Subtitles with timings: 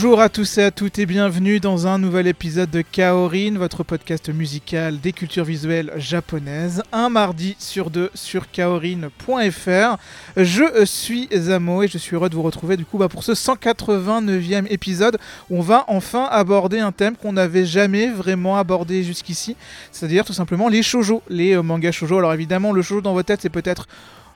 [0.00, 3.82] Bonjour à tous et à toutes et bienvenue dans un nouvel épisode de Kaorin, votre
[3.82, 9.96] podcast musical des cultures visuelles japonaises, un mardi sur deux sur kaorin.fr.
[10.36, 13.32] Je suis Zamo et je suis heureux de vous retrouver du coup bah, pour ce
[13.32, 15.18] 189e épisode
[15.50, 19.56] où on va enfin aborder un thème qu'on n'avait jamais vraiment abordé jusqu'ici,
[19.90, 22.18] c'est-à-dire tout simplement les shoujo, les euh, mangas shoujo.
[22.18, 23.88] Alors évidemment le shoujo dans votre tête c'est peut-être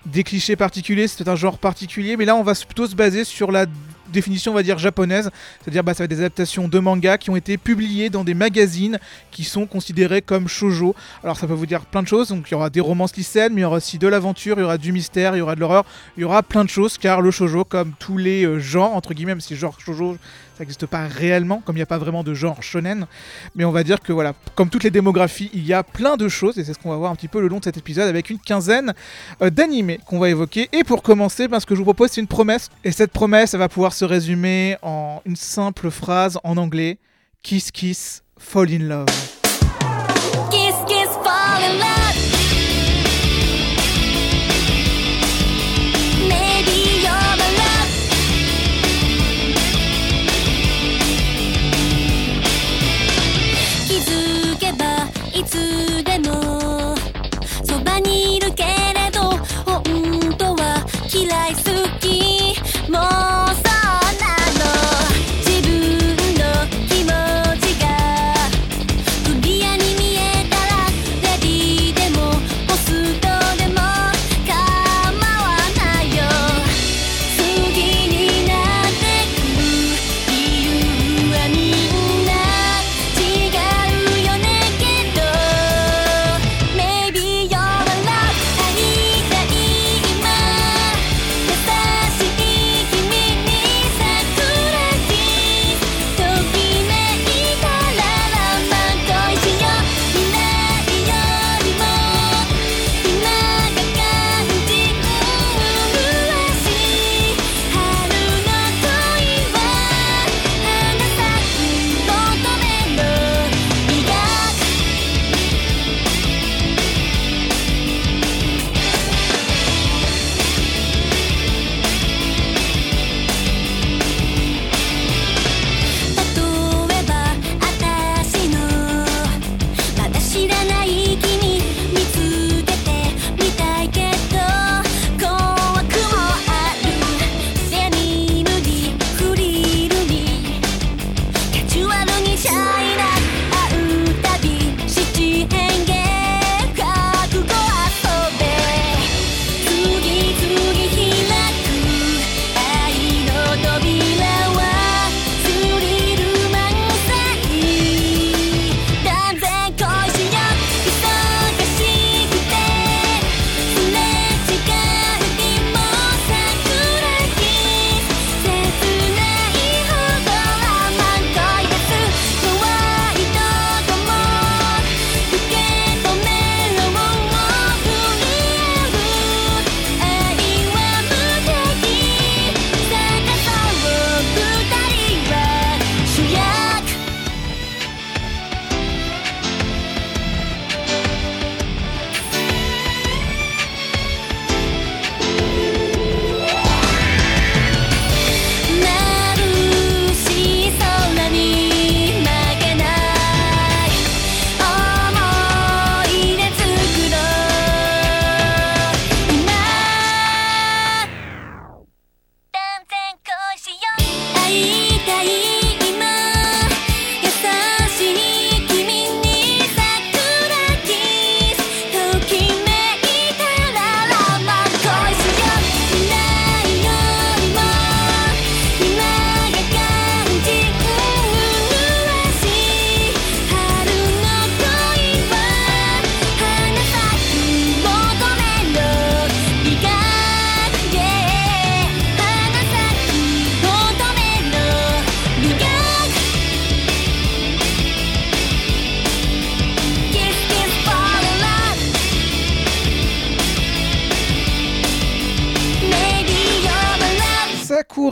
[0.06, 3.52] des clichés particuliers, c'est un genre particulier, mais là on va plutôt se baser sur
[3.52, 3.66] la
[4.12, 5.30] définition on va dire japonaise,
[5.60, 8.34] c'est-à-dire bah, ça va être des adaptations de mangas qui ont été publiées dans des
[8.34, 8.98] magazines
[9.30, 10.94] qui sont considérés comme shoujo.
[11.24, 13.52] Alors ça peut vous dire plein de choses, donc il y aura des romances lycéennes,
[13.54, 15.54] mais il y aura aussi de l'aventure, il y aura du mystère, il y aura
[15.54, 15.84] de l'horreur,
[16.16, 19.14] il y aura plein de choses car le shoujo comme tous les euh, genres entre
[19.14, 20.16] guillemets, même si genre shoujo
[20.56, 23.06] ça n'existe pas réellement, comme il n'y a pas vraiment de genre shonen.
[23.54, 26.28] Mais on va dire que voilà, comme toutes les démographies, il y a plein de
[26.28, 28.06] choses, et c'est ce qu'on va voir un petit peu le long de cet épisode,
[28.06, 28.92] avec une quinzaine
[29.40, 30.68] euh, d'animés qu'on va évoquer.
[30.72, 32.68] Et pour commencer, ben, ce que je vous propose, c'est une promesse.
[32.84, 36.98] Et cette promesse, elle va pouvoir se résumer en une simple phrase en anglais
[37.42, 39.41] Kiss Kiss, Fall in Love.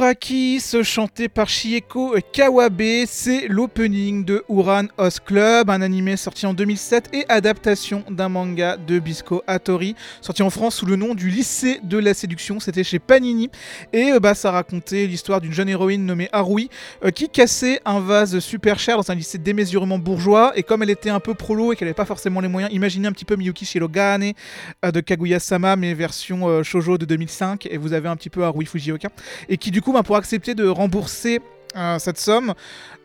[0.01, 6.47] Sakura Kiss, chanté par Shieko Kawabe, c'est l'opening de Uran Host Club, un animé sorti
[6.47, 11.15] en 2007 et adaptation d'un manga de Bisco Hattori, sorti en France sous le nom
[11.15, 13.51] du lycée de la séduction, c'était chez Panini,
[13.93, 16.71] et euh, bah, ça racontait l'histoire d'une jeune héroïne nommée Harui
[17.05, 20.89] euh, qui cassait un vase super cher dans un lycée démesurement bourgeois, et comme elle
[20.89, 23.37] était un peu prolo et qu'elle n'avait pas forcément les moyens, imaginez un petit peu
[23.37, 24.33] Miyuki Shirogane
[24.83, 28.65] euh, de Kaguya-sama, mais version shoujo de 2005, et vous avez un petit peu Harui
[28.65, 29.11] Fujioka.
[29.51, 31.41] Et qui du coup, bah, pour accepter de rembourser
[31.77, 32.55] euh, cette somme,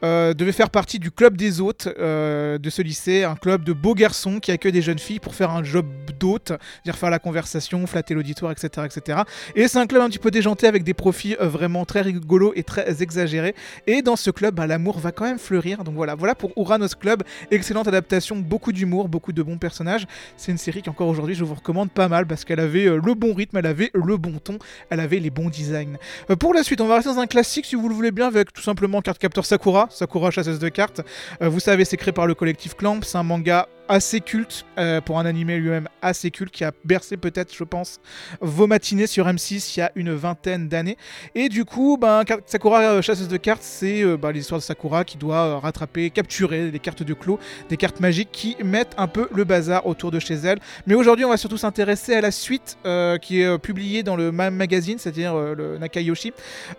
[0.06, 3.74] euh, devait faire partie du club des hôtes euh, de ce lycée, un club de
[3.74, 5.88] beaux garçons qui accueille des jeunes filles pour faire un job
[6.19, 6.52] d'hôte,
[6.84, 9.22] dire faire la conversation, flatter l'auditoire, etc., etc.
[9.56, 12.54] Et c'est un club un petit peu déjanté avec des profits euh, vraiment très rigolos
[12.56, 13.56] et très exagérés.
[13.88, 15.84] Et dans ce club, bah, l'amour va quand même fleurir.
[15.84, 20.06] Donc voilà, voilà pour Uranus Club, excellente adaptation, beaucoup d'humour, beaucoup de bons personnages.
[20.38, 23.13] C'est une série qui encore aujourd'hui je vous recommande pas mal parce qu'elle avait le
[23.16, 24.60] bon rythme, elle avait le bon ton,
[24.92, 25.98] elle avait les bons designs.
[26.40, 28.54] pour la suite, on va rester dans un classique si vous le voulez bien avec
[28.54, 29.90] tout simplement Card Captor Sakura.
[29.95, 31.01] Sakura chasseuse de cartes.
[31.42, 33.00] Euh, vous savez, c'est créé par le collectif Clamp.
[33.03, 37.18] C'est un manga assez culte euh, pour un animé lui-même assez culte qui a bercé
[37.18, 38.00] peut-être je pense
[38.42, 40.98] vos matinées sur M6 il y a une vingtaine d'années.
[41.36, 45.04] Et du coup ben, Sakura euh, chasseuse de cartes c'est euh, ben, l'histoire de Sakura
[45.04, 47.40] qui doit rattraper capturer des cartes de clos
[47.70, 50.60] des cartes magiques qui mettent un peu le bazar autour de chez elle.
[50.88, 52.78] Mais aujourd'hui on va surtout s'intéresser à la suite
[53.22, 56.34] qui est publiée dans le même magazine c'est-à-dire le Nakayoshi.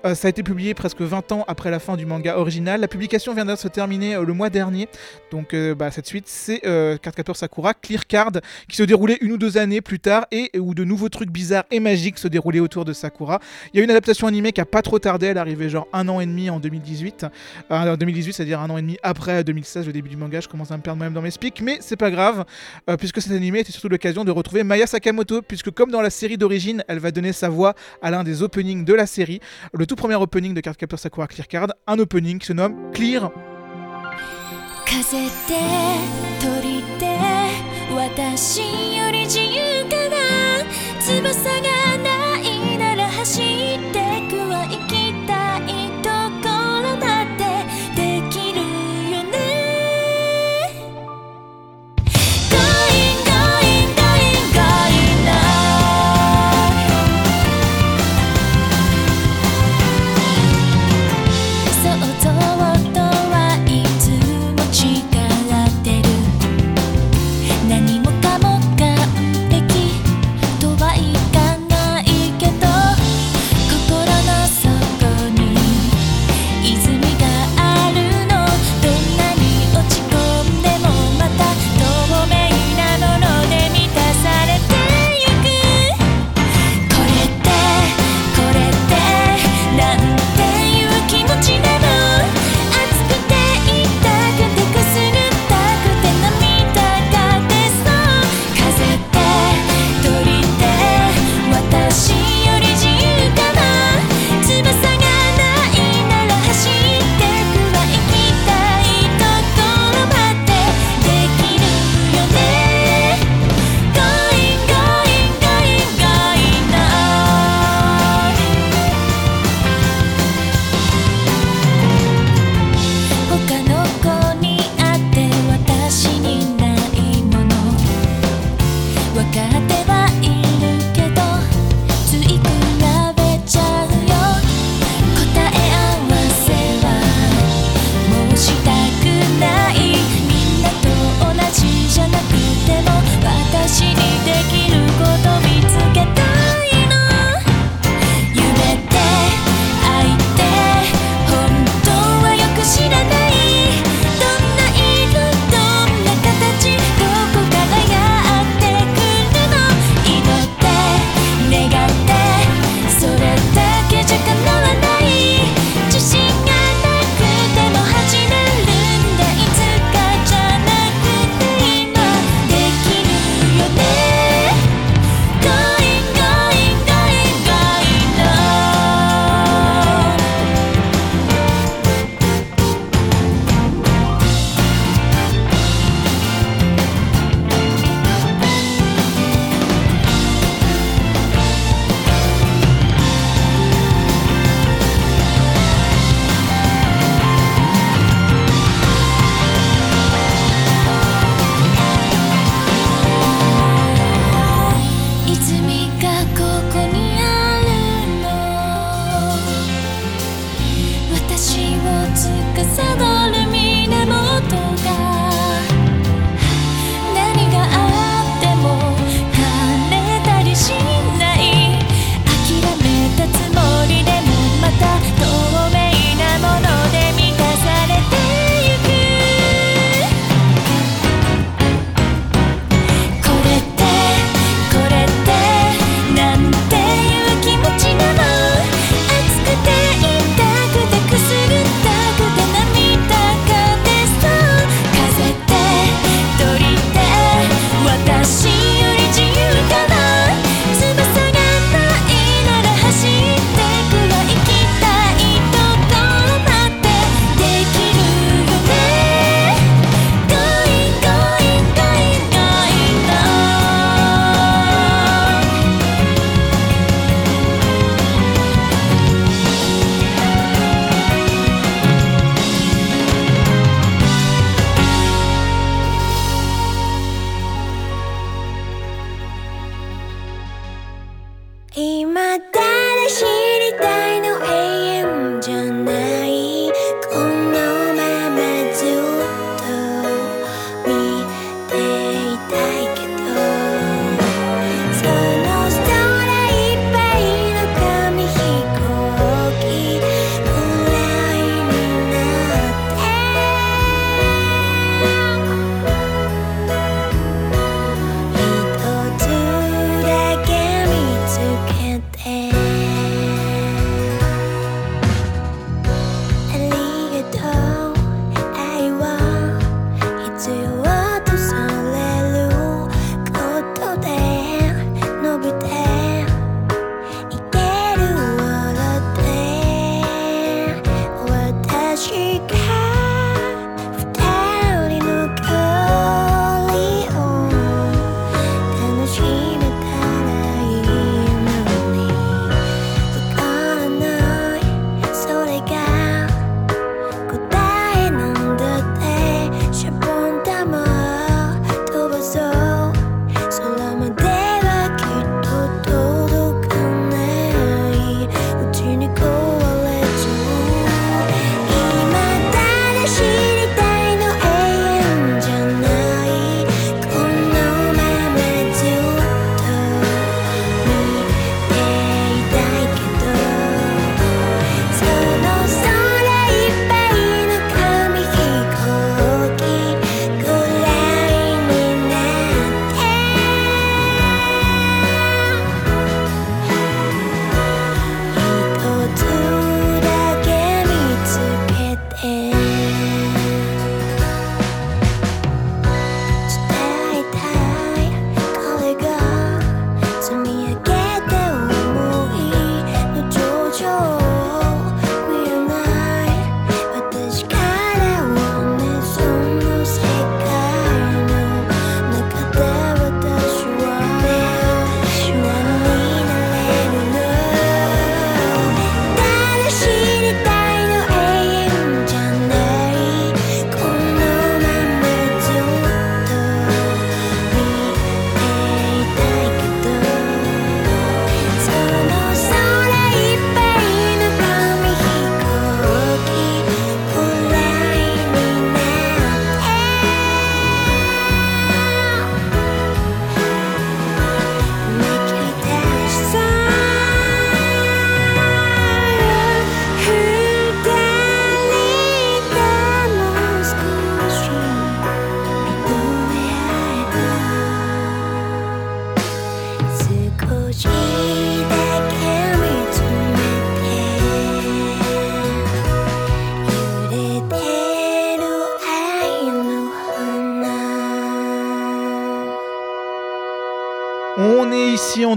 [0.04, 2.80] Ça a été publié presque 20 ans après la fin du manga original.
[2.80, 4.88] La publication vient de se terminer le mois dernier.
[5.30, 6.60] Donc bah, cette suite c'est
[7.00, 8.32] Cardcaptor Sakura, Clear Card,
[8.68, 11.64] qui se déroulait une ou deux années plus tard et où de nouveaux trucs bizarres
[11.70, 13.40] et magiques se déroulaient autour de Sakura.
[13.72, 16.08] Il y a une adaptation animée qui a pas trop tardé, elle arrivait genre un
[16.08, 17.26] an et demi en 2018.
[17.70, 20.48] Euh, en 2018, c'est-à-dire un an et demi après 2016, le début du manga, je
[20.48, 22.44] commence à me perdre moi-même dans mes speaks, mais c'est pas grave,
[22.88, 26.10] euh, puisque cet animé était surtout l'occasion de retrouver Maya Sakamoto, puisque comme dans la
[26.10, 29.40] série d'origine, elle va donner sa voix à l'un des openings de la série,
[29.72, 33.30] le tout premier opening de Cardcaptor Sakura Clear Card, un opening qui se nomme Clear.
[38.16, 38.60] 私
[38.96, 40.16] より自由かな？
[40.98, 41.85] 翼が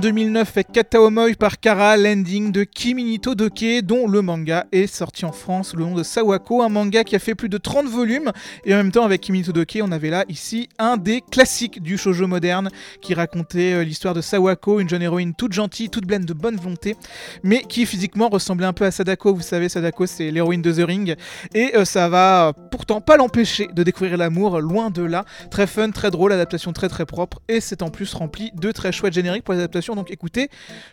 [0.10, 5.32] 2009 avec Kataomoy par Kara, l'ending de Kiminito Doke, dont le manga est sorti en
[5.32, 8.32] France le nom de Sawako, un manga qui a fait plus de 30 volumes.
[8.66, 11.96] Et en même temps, avec Kiminito Doke, on avait là ici un des classiques du
[11.96, 12.70] shoujo moderne
[13.01, 16.56] qui racontait euh, l'histoire de Sawako, une jeune héroïne toute gentille, toute pleine de bonne
[16.56, 16.96] volonté,
[17.44, 19.36] mais qui physiquement ressemblait un peu à Sadako.
[19.36, 21.16] Vous savez, Sadako, c'est l'héroïne de The Ring.
[21.54, 25.24] Et euh, ça va pourtant pas l'empêcher de découvrir l'amour, loin de là.
[25.51, 27.44] Très fun, très drôle, adaptation très très propre.
[27.48, 29.99] Et c'est en plus rempli de très chouettes génériques pour les adaptations.
[30.00, 30.50] Donc écoutez,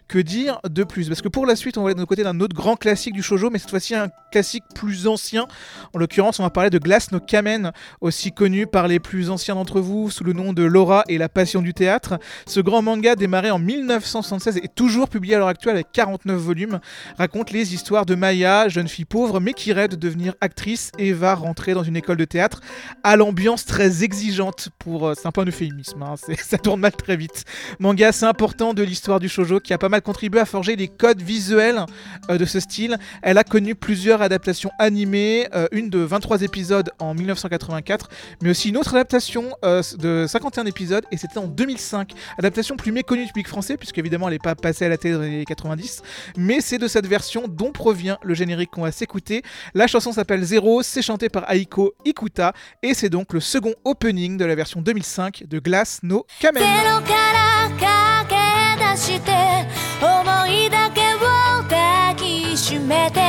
[0.09, 1.09] que dire de plus?
[1.09, 3.23] Parce que pour la suite, on va aller de côté d'un autre grand classique du
[3.23, 5.47] shoujo, mais cette fois-ci un classique plus ancien.
[5.95, 9.55] En l'occurrence, on va parler de Glass no Kamen, aussi connu par les plus anciens
[9.55, 12.19] d'entre vous sous le nom de Laura et la passion du théâtre.
[12.47, 16.81] Ce grand manga démarré en 1976 et toujours publié à l'heure actuelle avec 49 volumes,
[17.19, 21.13] raconte les histoires de Maya, jeune fille pauvre mais qui rêve de devenir actrice et
[21.13, 22.61] va rentrer dans une école de théâtre
[23.05, 25.07] à l'ambiance très exigeante pour...
[25.07, 27.45] euh, c'est un point d'euphémisme, hein, c'est- ça tourne mal très vite.
[27.79, 30.89] Manga assez important de l'histoire du shoujo qui a pas mal contribué à forger les
[30.89, 31.85] codes visuels
[32.31, 32.99] euh, de ce style.
[33.23, 38.09] Elle a connu plusieurs adaptations animées, euh, une de 23 épisodes en 1984,
[38.43, 42.13] mais aussi une autre adaptation euh, de 51 épisodes, et c'était en 2005.
[42.39, 45.21] Adaptation plus méconnue du public français, puisqu'évidemment elle n'est pas passée à la télé dans
[45.21, 46.03] les années 90,
[46.37, 49.43] mais c'est de cette version dont provient le générique qu'on va s'écouter.
[49.75, 54.37] La chanson s'appelle Zero, c'est chanté par Aiko Ikuta, et c'est donc le second opening
[54.37, 57.46] de la version 2005 de Glass No Kamen.
[62.87, 63.26] めて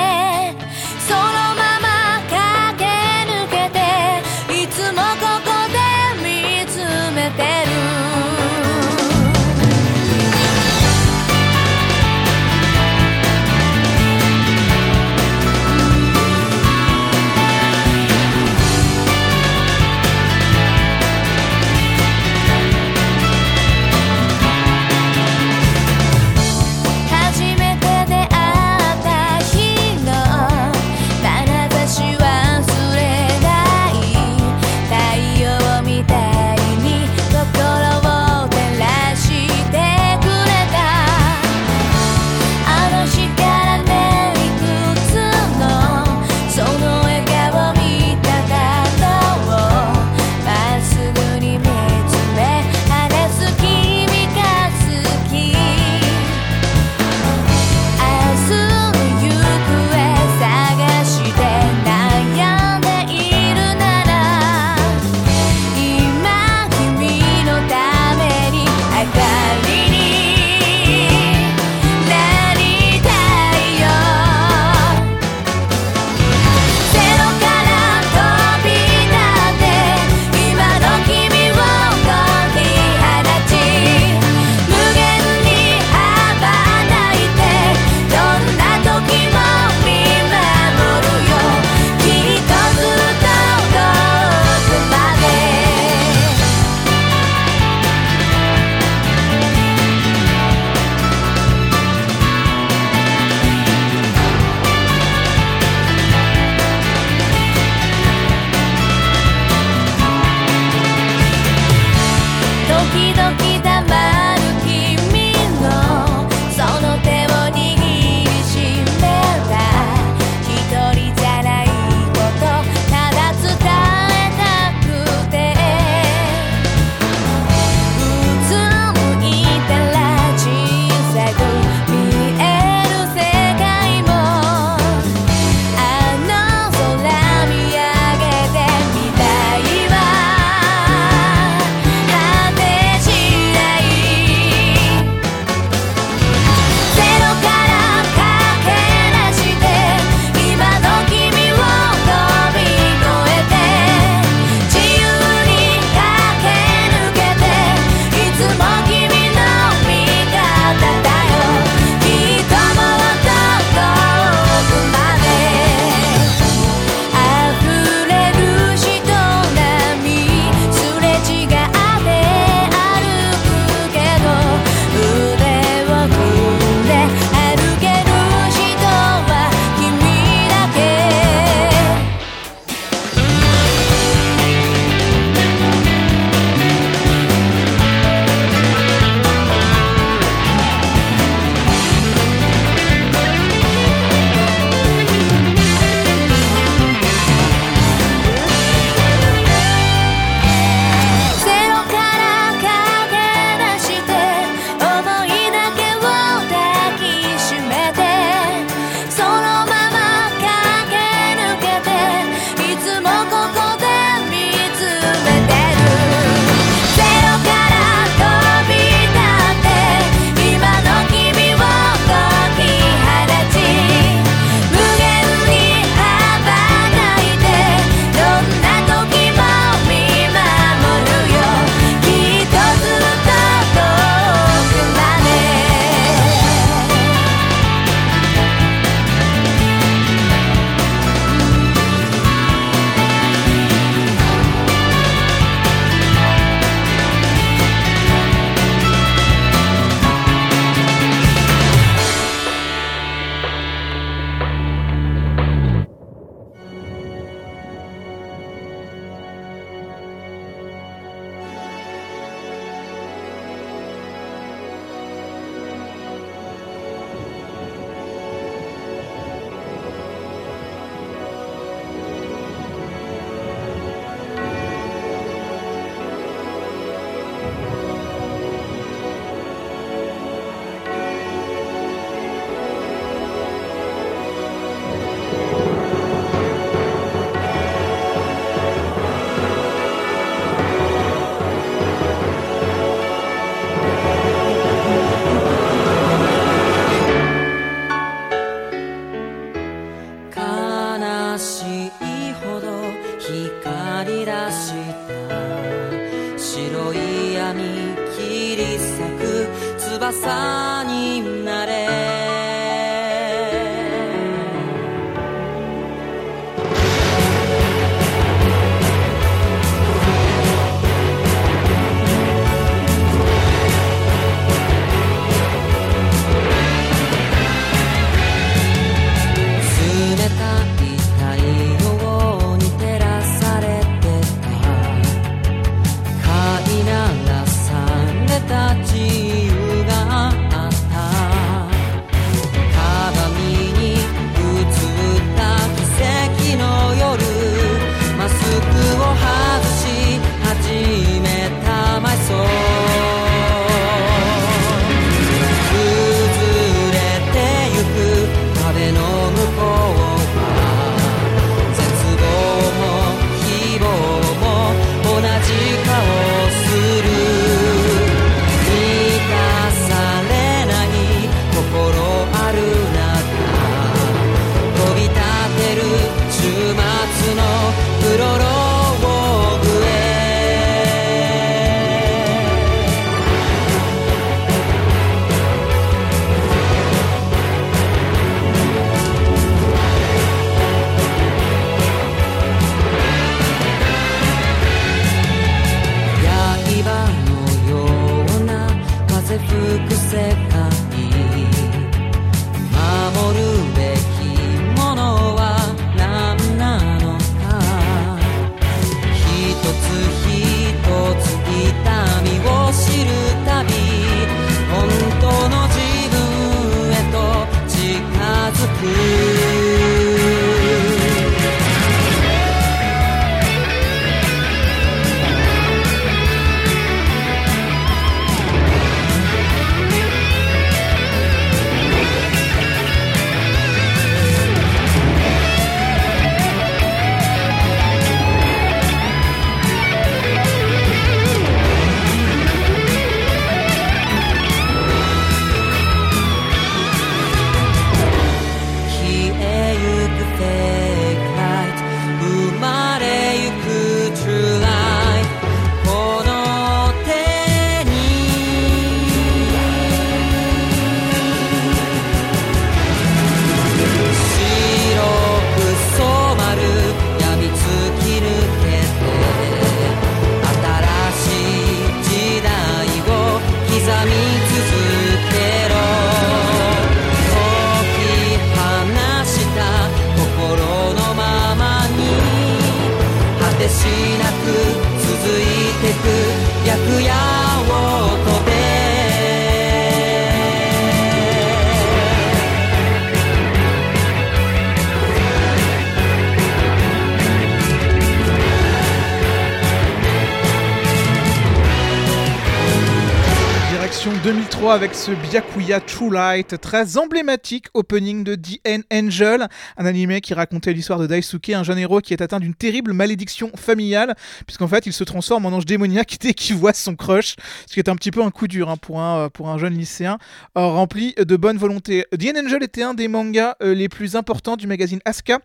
[504.27, 508.37] 3 avec ce Byakuya True Light, très emblématique opening de
[508.67, 512.41] End Angel, un animé qui racontait l'histoire de Daisuke, un jeune héros qui est atteint
[512.41, 516.73] d'une terrible malédiction familiale, puisqu'en fait il se transforme en ange démoniaque dès qu'il voit
[516.73, 517.37] son crush,
[517.67, 519.75] ce qui est un petit peu un coup dur hein, pour, un, pour un jeune
[519.75, 520.17] lycéen
[520.57, 522.03] euh, rempli de bonne volonté.
[522.11, 525.39] End Angel était un des mangas euh, les plus importants du magazine Asuka,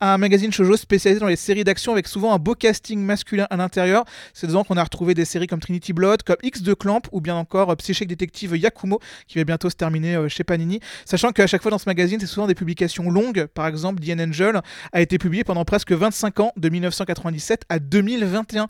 [0.00, 3.56] un magazine shoujo spécialisé dans les séries d'action avec souvent un beau casting masculin à
[3.56, 4.04] l'intérieur.
[4.32, 7.20] C'est dedans qu'on a retrouvé des séries comme Trinity Blood, comme X de Clamp ou
[7.20, 8.06] bien encore euh, Psychic
[8.56, 10.80] Yakumo qui va bientôt se terminer euh, chez Panini.
[11.04, 13.46] Sachant qu'à chaque fois dans ce magazine, c'est souvent des publications longues.
[13.46, 14.60] Par exemple, The Angel
[14.92, 18.68] a été publié pendant presque 25 ans, de 1997 à 2021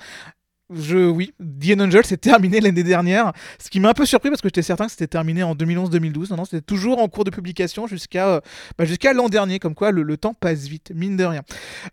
[0.74, 4.42] je, oui, The Angel s'est terminé l'année dernière, ce qui m'a un peu surpris parce
[4.42, 6.30] que j'étais certain que c'était terminé en 2011-2012.
[6.30, 8.40] Non, non, c'était toujours en cours de publication jusqu'à euh,
[8.76, 11.42] bah, jusqu'à l'an dernier, comme quoi le, temps passe vite, mine de rien.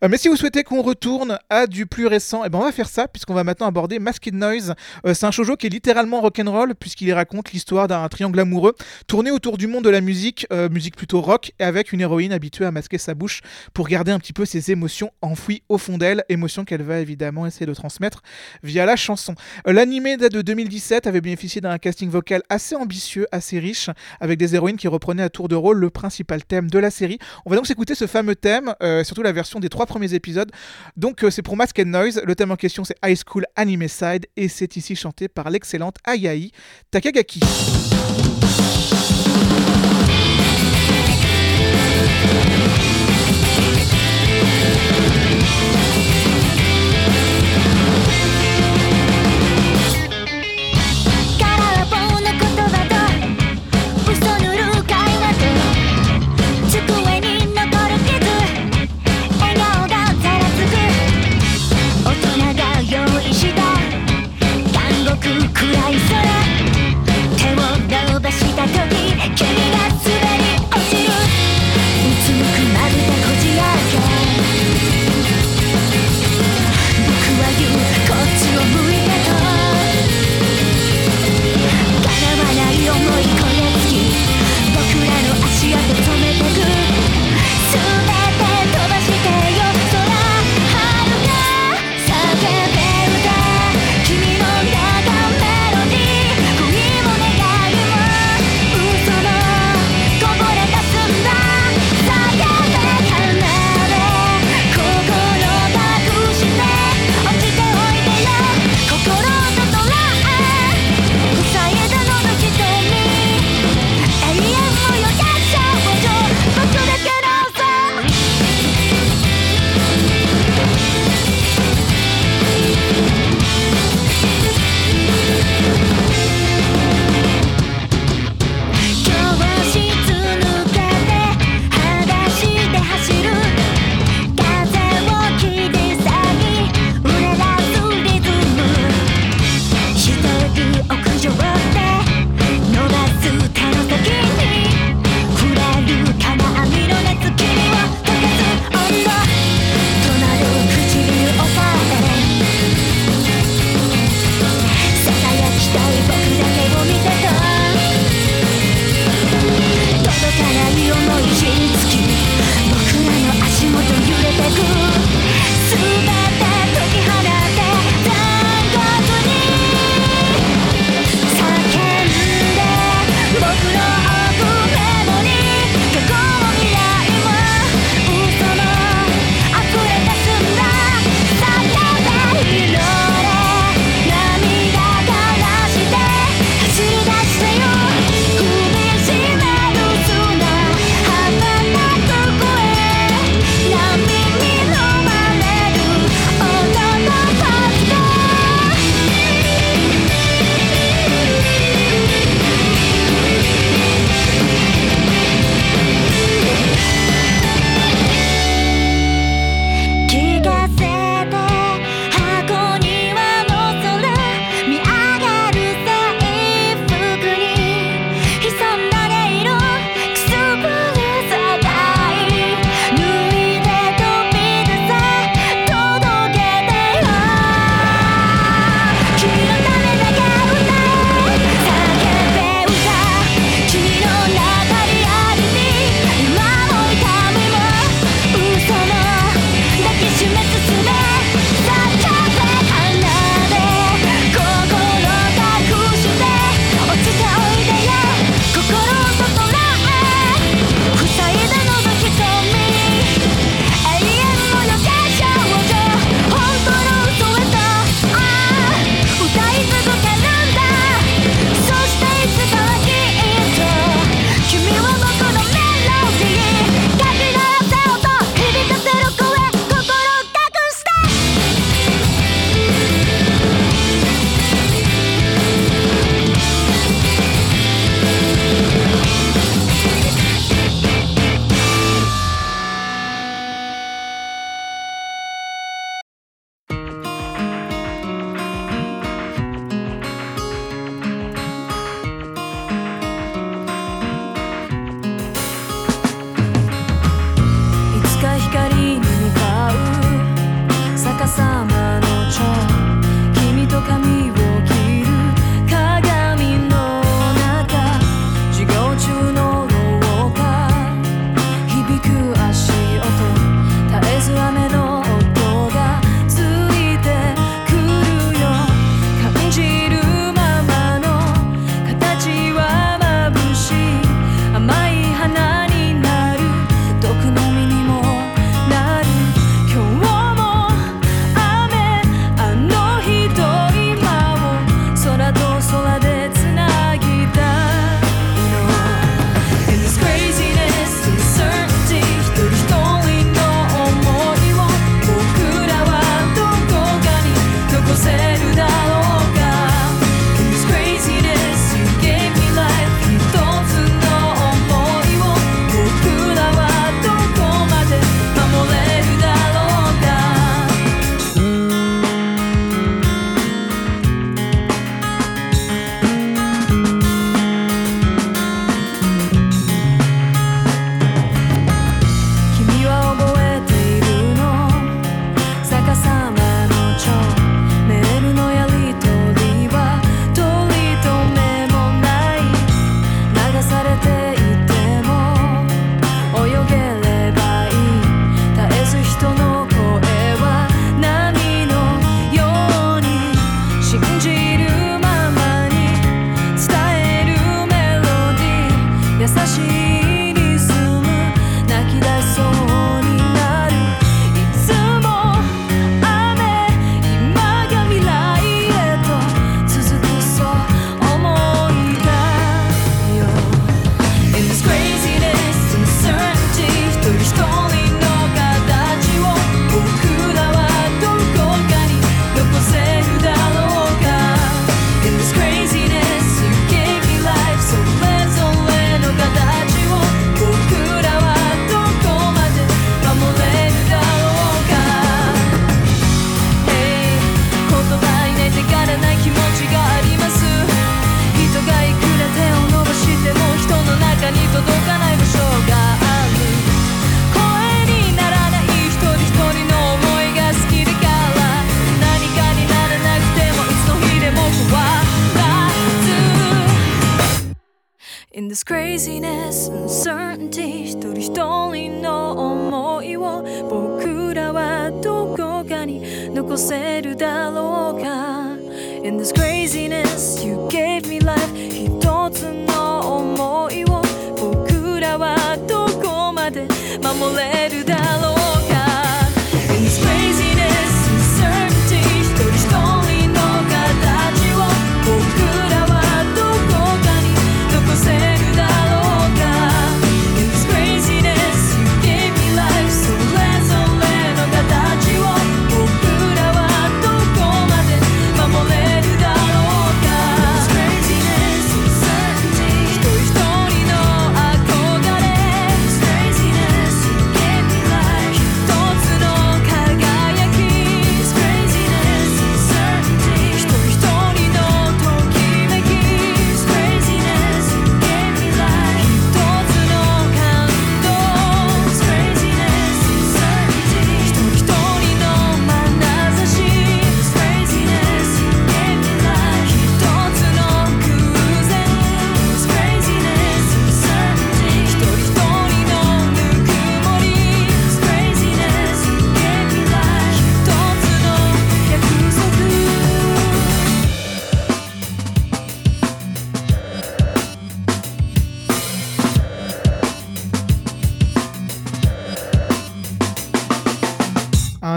[0.04, 2.72] Euh, mais si vous souhaitez qu'on retourne à du plus récent, eh ben on va
[2.72, 4.74] faire ça puisqu'on va maintenant aborder Masked Noise.
[5.06, 8.76] Euh, c'est un shoujo qui est littéralement rock'n'roll puisqu'il raconte l'histoire d'un triangle amoureux
[9.08, 12.66] tourné autour du monde de la musique, musique plutôt rock, et avec une héroïne habituée
[12.66, 13.42] à masquer sa bouche
[13.74, 17.46] pour garder un petit peu ses émotions enfouies au fond d'elle, émotions qu'elle va évidemment
[17.46, 18.22] essayer de transmettre
[18.66, 19.36] via la chanson.
[19.68, 24.38] Euh, l'animé date de 2017, avait bénéficié d'un casting vocal assez ambitieux, assez riche, avec
[24.38, 27.20] des héroïnes qui reprenaient à tour de rôle le principal thème de la série.
[27.46, 30.52] On va donc s'écouter ce fameux thème, euh, surtout la version des trois premiers épisodes.
[30.98, 34.26] Donc euh, c'est pour Mask Noise, le thème en question c'est High School Anime Side,
[34.36, 36.52] et c'est ici chanté par l'excellente Ayai
[36.92, 37.42] Takagaki.
[69.36, 69.95] 君が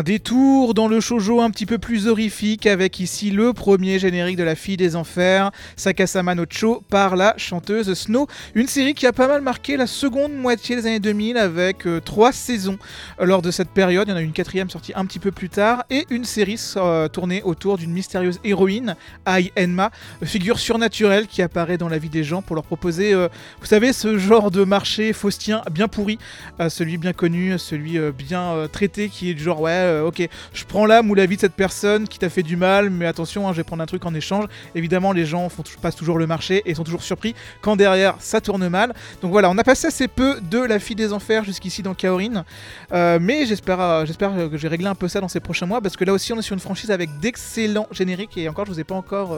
[0.09, 4.43] détour dans le shoujo un petit peu plus horrifique avec ici le premier générique de
[4.43, 8.27] La Fille des Enfers, Sakasama no Cho par la chanteuse Snow.
[8.55, 12.01] Une série qui a pas mal marqué la seconde moitié des années 2000 avec euh,
[12.01, 12.79] trois saisons
[13.21, 14.09] lors de cette période.
[14.09, 16.59] Il y en a une quatrième sortie un petit peu plus tard et une série
[16.79, 18.97] euh, tournée autour d'une mystérieuse héroïne,
[19.27, 19.91] Ai Enma,
[20.23, 23.29] figure surnaturelle qui apparaît dans la vie des gens pour leur proposer, euh,
[23.61, 26.19] vous savez, ce genre de marché faustien bien pourri,
[26.71, 30.87] celui bien connu, celui bien traité qui est du genre ouais euh, ok je prends
[30.87, 33.53] l'âme ou la vie de cette personne qui t'a fait du mal mais attention hein,
[33.53, 34.47] je vais prendre un truc en échange.
[34.75, 35.49] Évidemment les gens
[35.83, 38.95] passent toujours le marché et sont toujours surpris quand derrière ça tourne mal.
[39.23, 42.45] Donc voilà on a passé assez peu de la fille des enfers jusqu'ici dans Kaorin
[42.93, 45.81] Euh, mais j'espère euh, j'espère que j'ai réglé un peu ça dans ces prochains mois
[45.81, 48.73] parce que là aussi on est sur une franchise avec d'excellents génériques et encore je
[48.73, 49.37] vous ai pas encore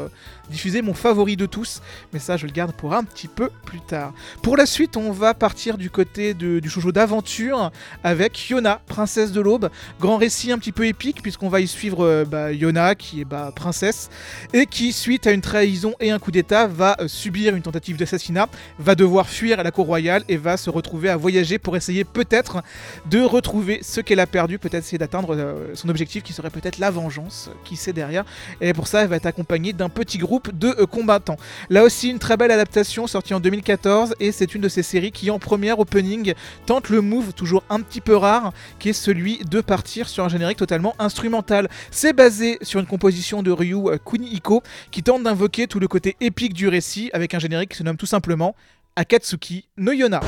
[0.51, 1.83] diffusé mon favori de tous
[2.13, 4.13] mais ça je le garde pour un petit peu plus tard.
[4.43, 7.71] Pour la suite on va partir du côté du shoujo d'aventure
[8.05, 9.71] avec Yona, princesse de l'aube.
[10.01, 13.25] Grand récit un petit peu épique puisqu'on va y suivre euh, bah, Yona qui est
[13.25, 14.11] bah, princesse
[14.53, 17.97] et qui suite à une trahison et un coup d'état va euh, subir une tentative
[17.97, 18.49] d'assassinat,
[18.79, 22.05] va devoir fuir à la cour royale et va se retrouver à voyager pour essayer
[22.05, 22.63] peut-être
[23.11, 26.79] de retrouver ce qu'elle a perdu, peut-être essayer d'atteindre euh, son objectif qui serait peut-être
[26.79, 28.25] la vengeance, qui sait derrière.
[28.61, 31.37] Et pour ça elle va être accompagnée d'un petit groupe de combattants.
[31.69, 35.13] Là aussi une très belle adaptation sortie en 2014 et c'est une de ces séries
[35.13, 36.35] qui en première opening
[36.67, 40.29] tente le move toujours un petit peu rare qui est celui de partir sur un
[40.57, 41.69] totalement instrumental.
[41.91, 46.55] C'est basé sur une composition de Ryu Kunihiko qui tente d'invoquer tout le côté épique
[46.55, 48.55] du récit avec un générique qui se nomme tout simplement
[48.97, 50.21] Akatsuki no Yona.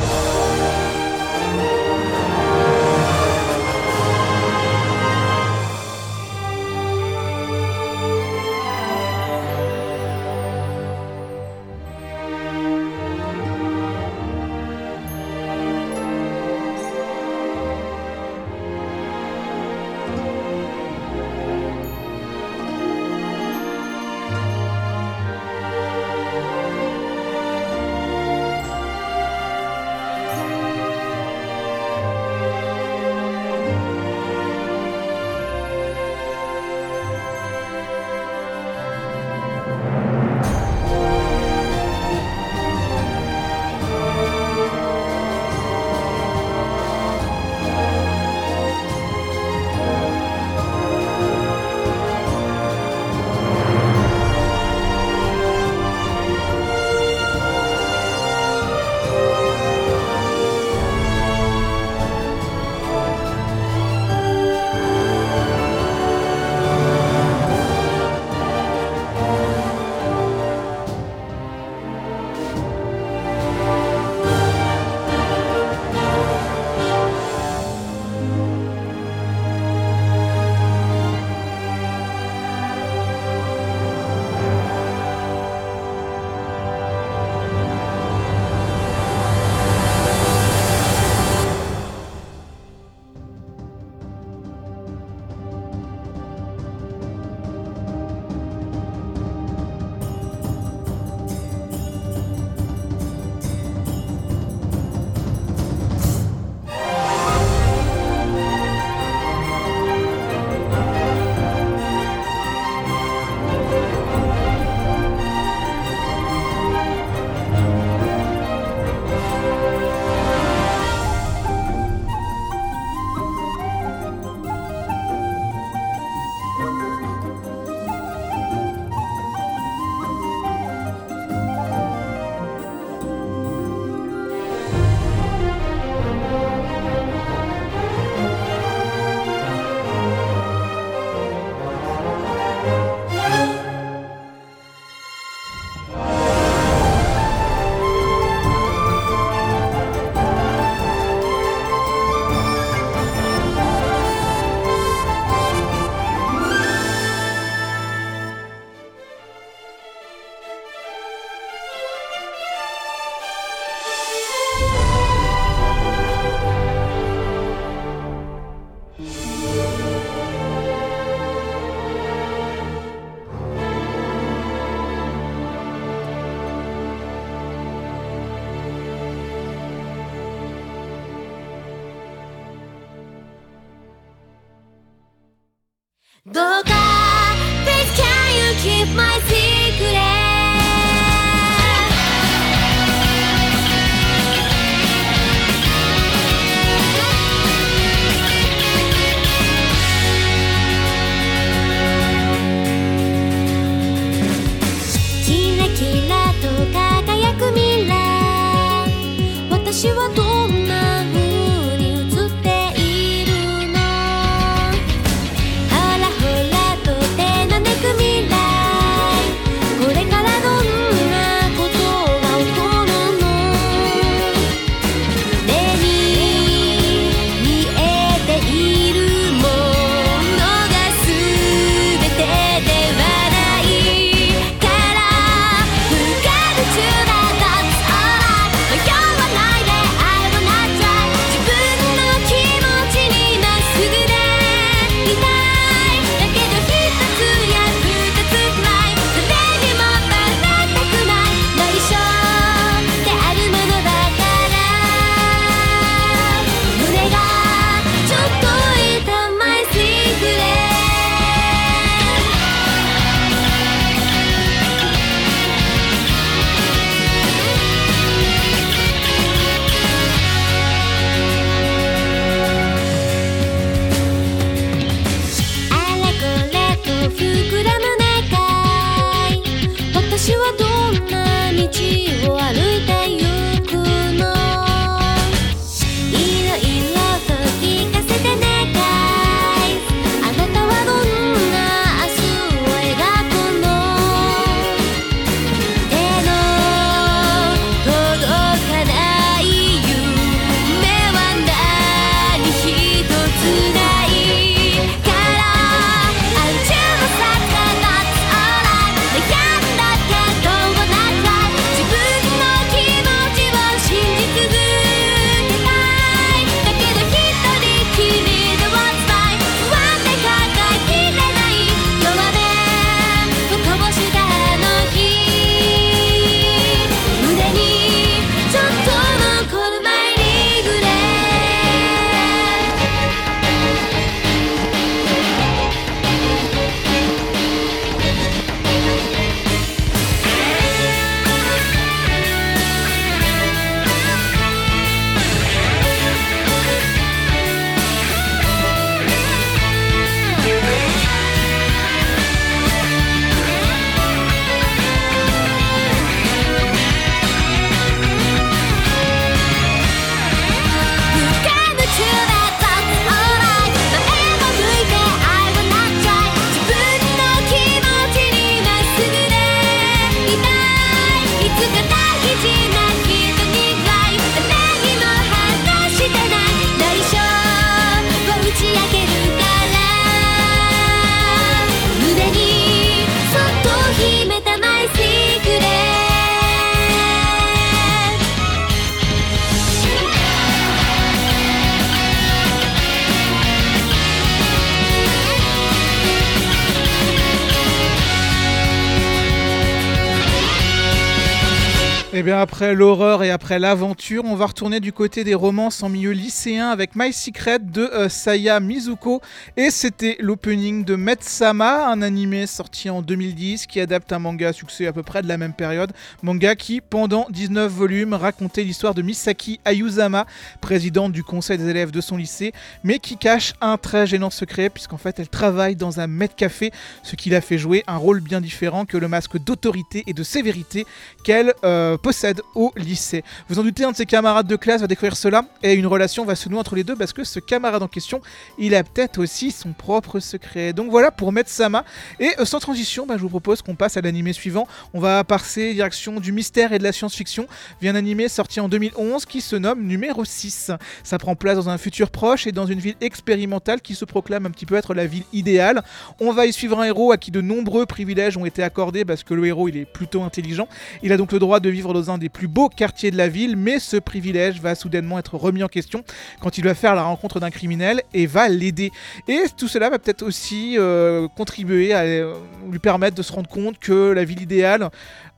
[402.72, 407.12] L'horreur après l'aventure, on va retourner du côté des romances en milieu lycéen avec My
[407.12, 409.20] Secret de euh, Saya Mizuko.
[409.56, 414.86] Et c'était l'opening de Metsama, un animé sorti en 2010 qui adapte un manga succès
[414.86, 415.92] à peu près de la même période.
[416.22, 420.26] Manga qui, pendant 19 volumes, racontait l'histoire de Misaki Ayuzama,
[420.60, 422.52] présidente du conseil des élèves de son lycée,
[422.84, 426.70] mais qui cache un très gênant secret puisqu'en fait elle travaille dans un maître café,
[427.02, 430.22] ce qui la fait jouer un rôle bien différent que le masque d'autorité et de
[430.22, 430.86] sévérité
[431.24, 433.21] qu'elle euh, possède au lycée.
[433.48, 436.24] Vous en doutez, un de ses camarades de classe va découvrir cela et une relation
[436.24, 438.20] va se nouer entre les deux parce que ce camarade en question,
[438.58, 440.72] il a peut-être aussi son propre secret.
[440.72, 441.84] Donc voilà pour Metsama.
[442.20, 444.66] Et euh, sans transition, bah, je vous propose qu'on passe à l'animé suivant.
[444.94, 447.46] On va passer direction du mystère et de la science-fiction
[447.80, 450.72] via un animé sorti en 2011 qui se nomme Numéro 6.
[451.02, 454.46] Ça prend place dans un futur proche et dans une ville expérimentale qui se proclame
[454.46, 455.82] un petit peu être la ville idéale.
[456.20, 459.22] On va y suivre un héros à qui de nombreux privilèges ont été accordés parce
[459.22, 460.68] que le héros il est plutôt intelligent.
[461.02, 463.28] Il a donc le droit de vivre dans un des plus beaux quartiers de la
[463.28, 466.04] ville, mais ce privilège va soudainement être remis en question
[466.40, 468.90] quand il va faire la rencontre d'un criminel et va l'aider.
[469.28, 472.34] Et tout cela va peut-être aussi euh, contribuer à euh,
[472.70, 474.90] lui permettre de se rendre compte que la ville idéale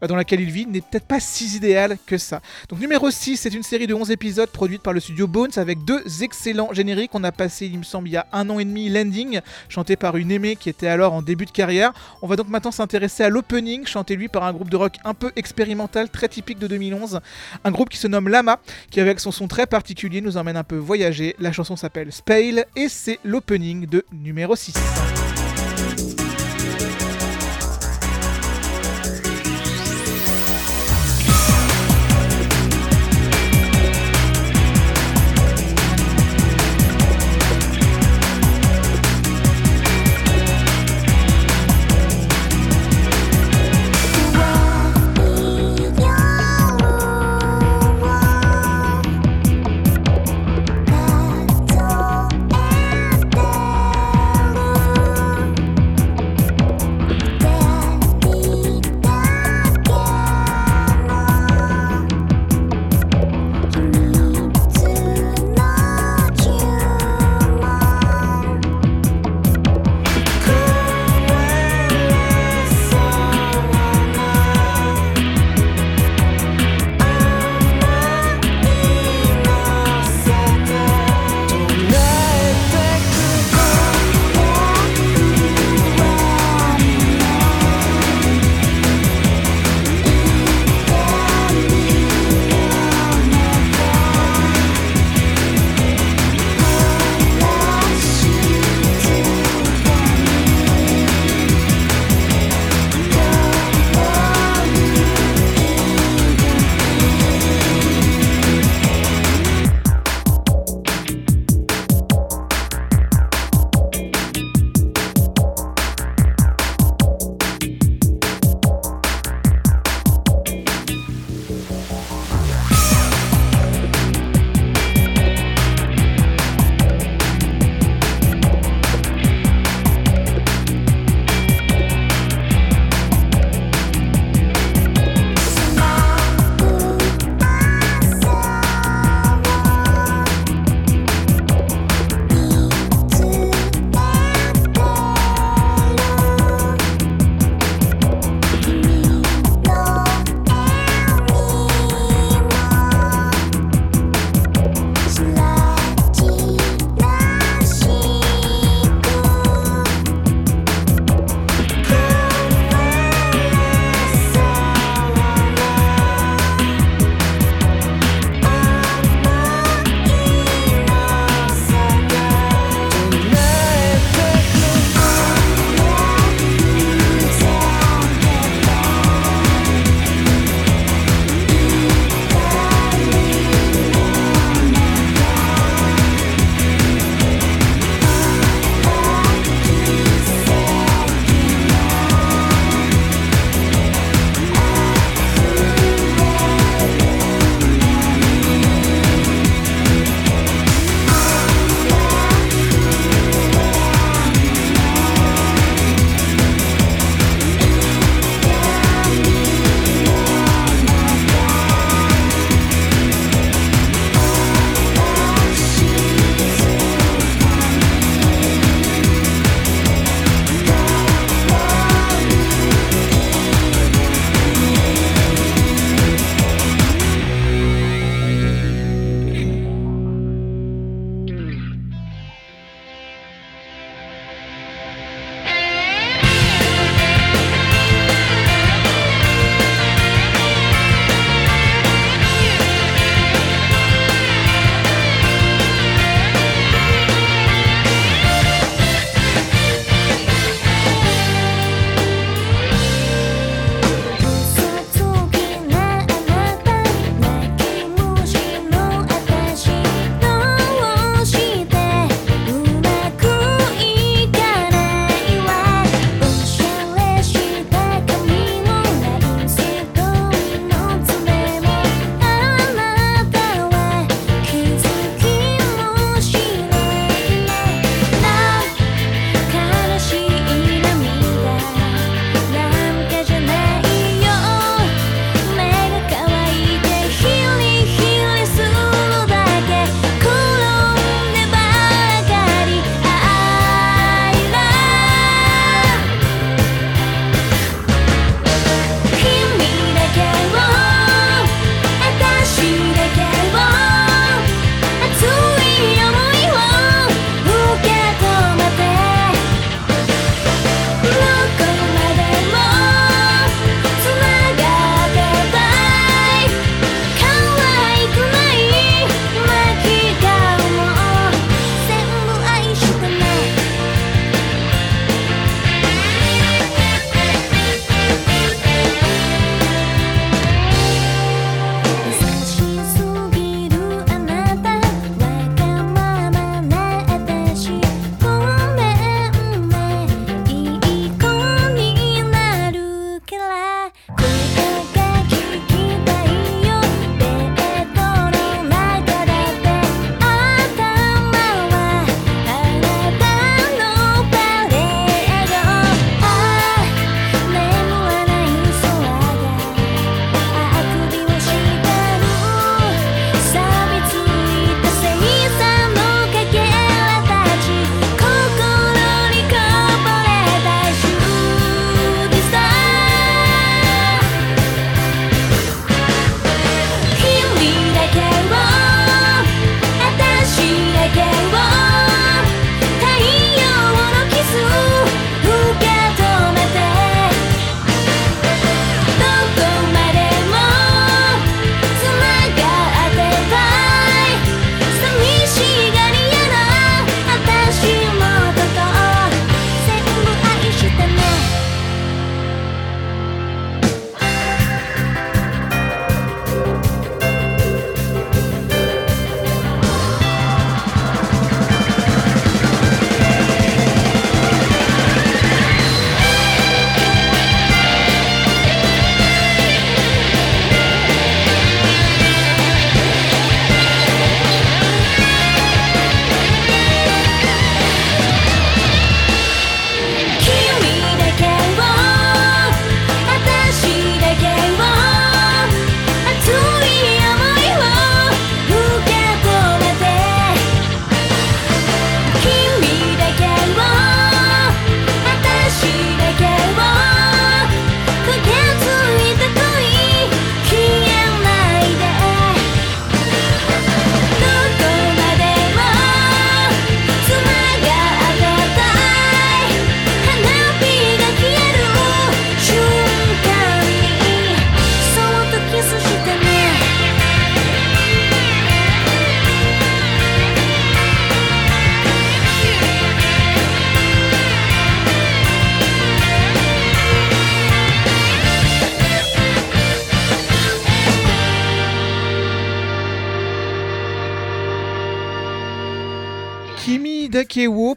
[0.02, 2.40] euh, dans laquelle il vit n'est peut-être pas si idéale que ça.
[2.68, 5.84] Donc numéro 6, c'est une série de 11 épisodes produite par le studio Bones avec
[5.84, 7.10] deux excellents génériques.
[7.14, 9.96] On a passé, il me semble, il y a un an et demi, Landing, chanté
[9.96, 11.92] par une aimée qui était alors en début de carrière.
[12.22, 15.14] On va donc maintenant s'intéresser à l'opening, chanté lui par un groupe de rock un
[15.14, 17.20] peu expérimental, très typique de 2011.
[17.64, 18.60] Un groupe qui se nomme Lama,
[18.90, 21.34] qui avec son son très particulier nous emmène un peu voyager.
[21.38, 25.33] La chanson s'appelle Spale et c'est l'opening de numéro 6.「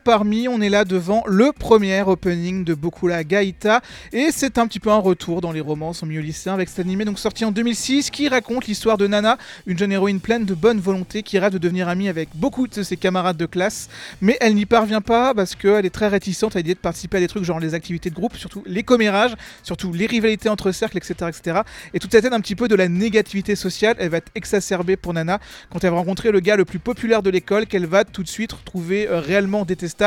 [0.10, 3.82] on est là devant le premier opening de Bokula Gaita,
[4.14, 6.80] et c'est un petit peu un retour dans les romances en milieu lycéen avec cet
[6.80, 10.54] animé donc sorti en 2006 qui raconte l'histoire de Nana, une jeune héroïne pleine de
[10.54, 13.90] bonne volonté qui rêve de devenir amie avec beaucoup de ses camarades de classe,
[14.22, 17.20] mais elle n'y parvient pas parce qu'elle est très réticente à l'idée de participer à
[17.20, 20.98] des trucs genre les activités de groupe, surtout les commérages, surtout les rivalités entre cercles,
[20.98, 21.16] etc.
[21.28, 21.62] etc.
[21.94, 24.96] Et toute cette aide un petit peu de la négativité sociale, elle va être exacerbée
[24.96, 25.40] pour Nana
[25.70, 28.30] quand elle va rencontrer le gars le plus populaire de l'école qu'elle va tout de
[28.30, 29.98] suite trouver euh, réellement détestable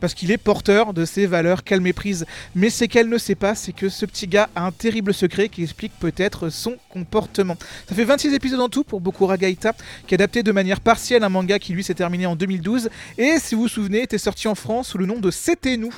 [0.00, 2.26] parce qu'il est porteur de ces valeurs qu'elle méprise.
[2.54, 5.48] Mais ce qu'elle ne sait pas, c'est que ce petit gars a un terrible secret
[5.48, 7.56] qui explique peut-être son comportement.
[7.88, 9.72] Ça fait 26 épisodes en tout pour Bokura Gaita,
[10.06, 13.38] qui a adapté de manière partielle un manga qui lui s'est terminé en 2012 et
[13.38, 15.94] si vous vous souvenez était sorti en France sous le nom de C'était nous.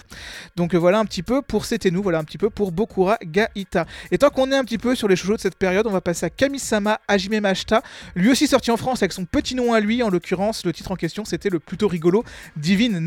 [0.57, 3.19] Donc euh, voilà un petit peu pour C'était nous, voilà un petit peu pour Bokura
[3.25, 3.87] Gaita.
[4.11, 6.01] Et tant qu'on est un petit peu sur les shoujo de cette période, on va
[6.01, 7.83] passer à Kamisama Hajime Mashita,
[8.15, 10.93] lui aussi sorti en France avec son petit nom à lui, en l'occurrence le titre
[10.93, 12.25] en question c'était le plutôt rigolo
[12.57, 12.99] Divine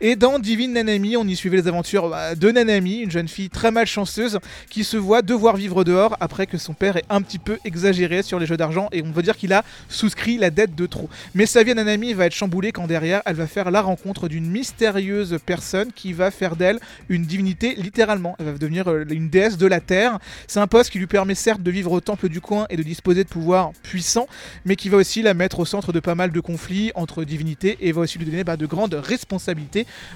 [0.00, 3.50] Et dans Divine Nanami, on y suivait les aventures bah, de Nanami, une jeune fille
[3.50, 4.38] très malchanceuse
[4.68, 8.22] qui se voit devoir vivre dehors après que son père ait un petit peu exagéré
[8.22, 11.08] sur les jeux d'argent et on veut dire qu'il a souscrit la dette de trop.
[11.34, 14.28] Mais sa vie à Nanami va être chamboulée quand derrière elle va faire la rencontre
[14.28, 16.78] d'une mystérieuse personne qui va faire d'elle
[17.08, 18.36] une divinité littéralement.
[18.38, 20.20] Elle va devenir euh, une déesse de la terre.
[20.46, 22.82] C'est un poste qui lui permet certes de vivre au temple du coin et de
[22.84, 24.28] disposer de pouvoirs puissants,
[24.64, 27.78] mais qui va aussi la mettre au centre de pas mal de conflits entre divinités
[27.80, 29.39] et va aussi lui donner bah, de grandes responsabilités.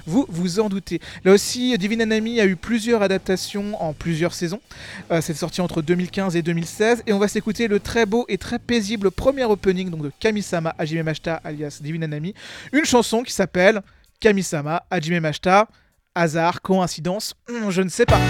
[0.05, 0.99] Vous vous en doutez.
[1.23, 4.61] Là aussi, Divine Anami a eu plusieurs adaptations en plusieurs saisons.
[5.11, 8.37] Euh, c'est sorti entre 2015 et 2016 et on va s'écouter le très beau et
[8.37, 12.33] très paisible premier opening donc de Kamisama Hajime Mashita alias Divine Anami,
[12.71, 13.81] une chanson qui s'appelle
[14.19, 15.67] Kamisama Hajime Mashita.
[16.17, 18.21] Hasard, coïncidence, hmm, je ne sais pas.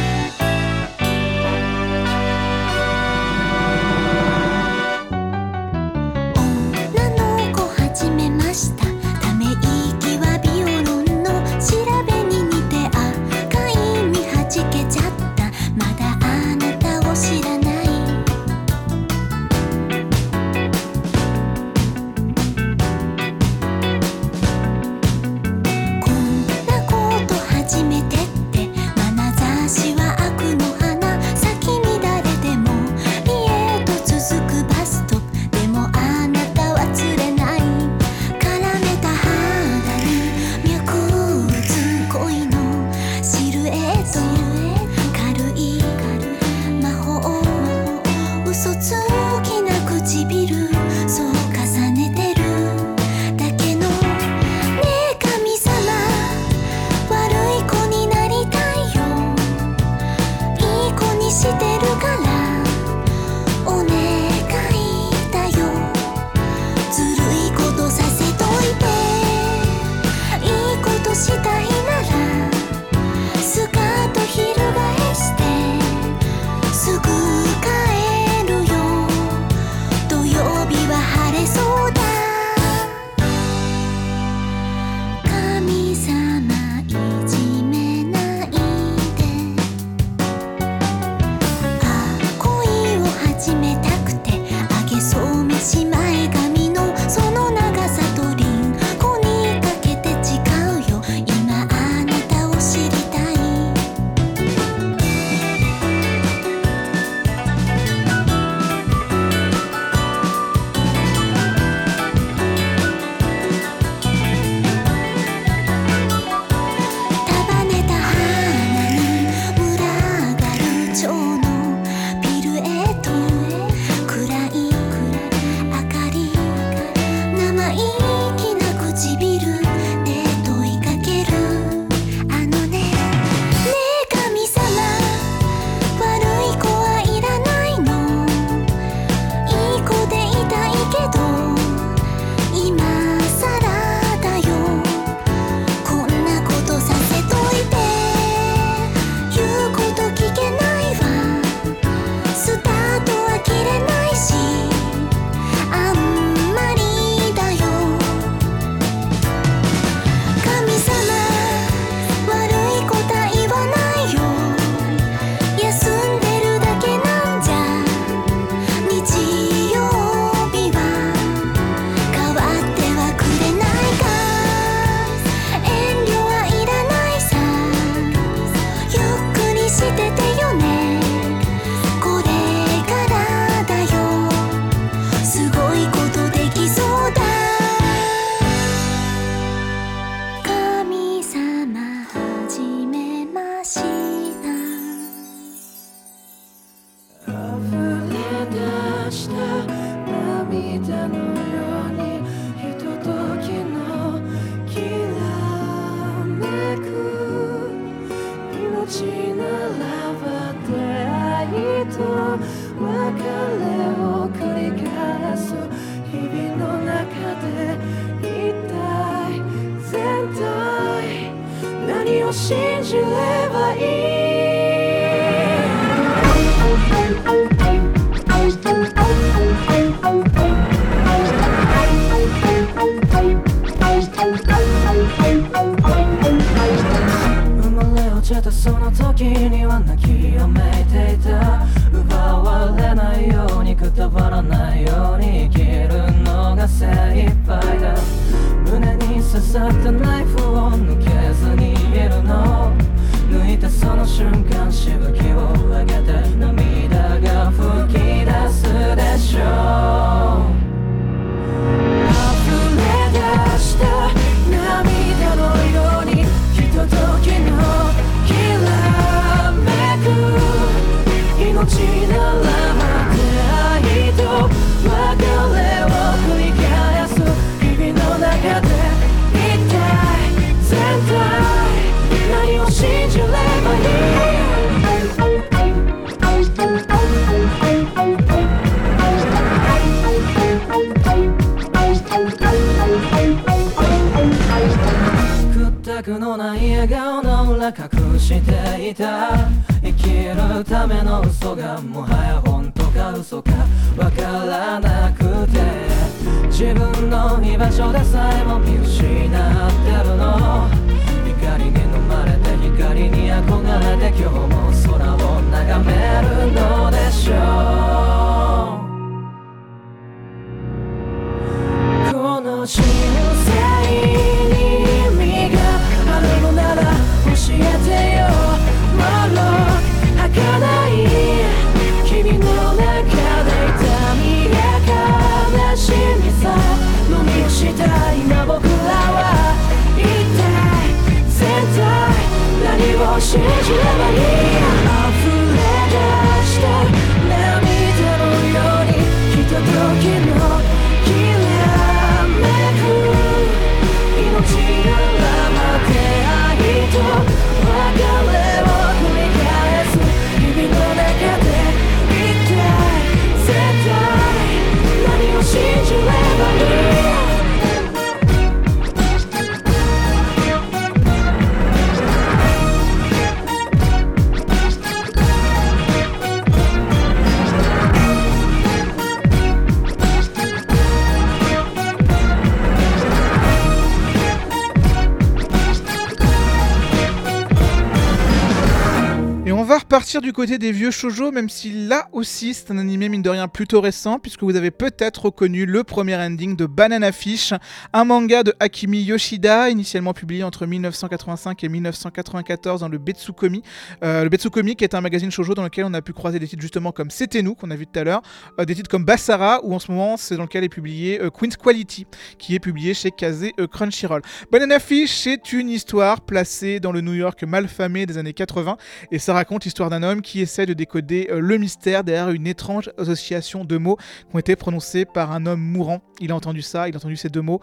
[390.35, 393.81] Côté des vieux shoujo, même si là aussi c'est un animé mine de rien plutôt
[393.81, 397.53] récent, puisque vous avez peut-être reconnu le premier ending de Banana Fish,
[397.91, 403.63] un manga de Hakimi Yoshida, initialement publié entre 1985 et 1994 dans le Betsukomi.
[404.01, 406.47] Euh, le Betsukomi qui est un magazine shoujo dans lequel on a pu croiser des
[406.47, 408.21] titres justement comme C'était nous, qu'on a vu tout à l'heure,
[408.59, 411.29] euh, des titres comme Basara, ou en ce moment c'est dans lequel est publié euh,
[411.29, 412.07] Queen's Quality,
[412.37, 414.21] qui est publié chez Kaze euh, Crunchyroll.
[414.53, 418.77] Banana Fish, c'est une histoire placée dans le New York malfamé des années 80,
[419.11, 422.91] et ça raconte l'histoire d'un homme qui essaie de décoder le mystère derrière une étrange
[422.97, 426.01] association de mots qui ont été prononcés par un homme mourant.
[426.19, 427.59] Il a entendu ça, il a entendu ces deux mots.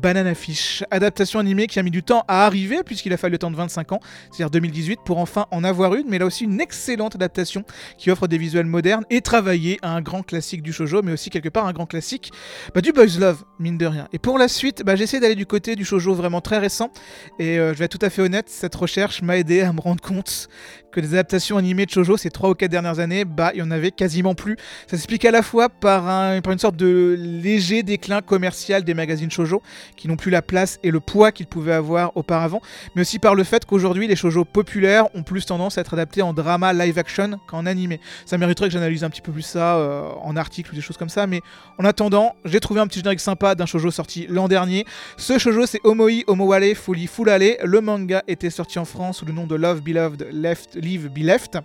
[0.00, 3.38] Banana Fish, adaptation animée qui a mis du temps à arriver puisqu'il a fallu le
[3.38, 6.60] temps de 25 ans, c'est-à-dire 2018 pour enfin en avoir une, mais là aussi une
[6.60, 7.64] excellente adaptation
[7.96, 11.30] qui offre des visuels modernes et travaillé à un grand classique du shoujo, mais aussi
[11.30, 12.32] quelque part un grand classique
[12.74, 14.08] bah, du boys love, mine de rien.
[14.12, 16.90] Et pour la suite, bah, j'essaie d'aller du côté du shoujo vraiment très récent,
[17.38, 19.80] et euh, je vais être tout à fait honnête, cette recherche m'a aidé à me
[19.80, 20.48] rendre compte
[20.94, 23.62] que des adaptations animées de shoujo ces 3 ou 4 dernières années, bah il y
[23.62, 24.56] en avait quasiment plus.
[24.86, 28.94] Ça s'explique à la fois par, un, par une sorte de léger déclin commercial des
[28.94, 29.60] magazines shoujo
[29.96, 32.62] qui n'ont plus la place et le poids qu'ils pouvaient avoir auparavant,
[32.94, 36.22] mais aussi par le fait qu'aujourd'hui les shoujo populaires ont plus tendance à être adaptés
[36.22, 38.00] en drama live action qu'en animé.
[38.24, 40.96] Ça mériterait que j'analyse un petit peu plus ça euh, en article ou des choses
[40.96, 41.40] comme ça, mais
[41.78, 44.84] en attendant, j'ai trouvé un petit générique sympa d'un shoujo sorti l'an dernier.
[45.16, 47.56] Ce shoujo c'est Omoi Omowale Fully Fulale.
[47.64, 51.18] Le manga était sorti en France sous le nom de Love Beloved Left Live Be
[51.18, 51.58] Left.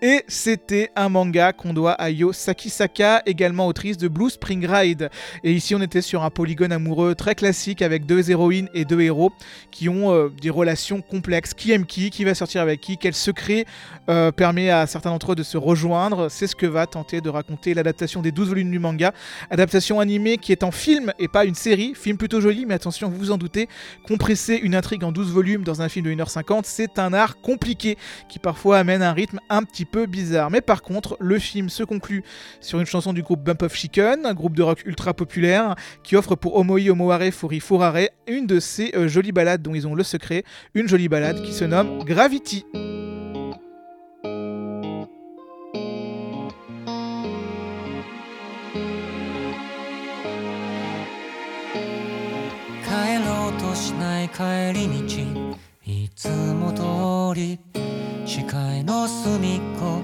[0.00, 5.10] Et c'était un manga qu'on doit à Yo Sakisaka, également autrice de Blue Spring Ride.
[5.44, 9.00] Et ici, on était sur un polygone amoureux très classique avec deux héroïnes et deux
[9.00, 9.32] héros
[9.70, 11.54] qui ont euh, des relations complexes.
[11.54, 12.10] Qui aime qui?
[12.10, 12.96] Qui va sortir avec qui?
[12.96, 13.66] Quel secret
[14.08, 16.30] euh, permet à certains d'entre eux de se rejoindre?
[16.30, 19.12] C'est ce que va tenter de raconter l'adaptation des 12 volumes du manga.
[19.50, 21.92] Adaptation animée qui est en film et pas une série.
[21.94, 23.68] Film plutôt joli, mais attention, vous vous en doutez,
[24.06, 27.96] compresser une intrigue en 12 volumes dans un film de 1h50, c'est un art compliqué
[28.28, 30.49] qui parfois amène prennent un rythme un petit peu bizarre.
[30.49, 32.23] Mais par contre, le film se conclut
[32.61, 36.15] sur une chanson du groupe Bump of Chicken, un groupe de rock ultra populaire qui
[36.15, 39.95] offre pour Omoi Omoare Furi Furare une de ces euh, jolies balades dont ils ont
[39.95, 40.43] le secret,
[40.73, 42.65] une jolie balade qui se nomme Gravity.
[52.87, 57.59] 帰ろうとしない帰り道いつも通り
[58.24, 60.02] 視界の隅っこ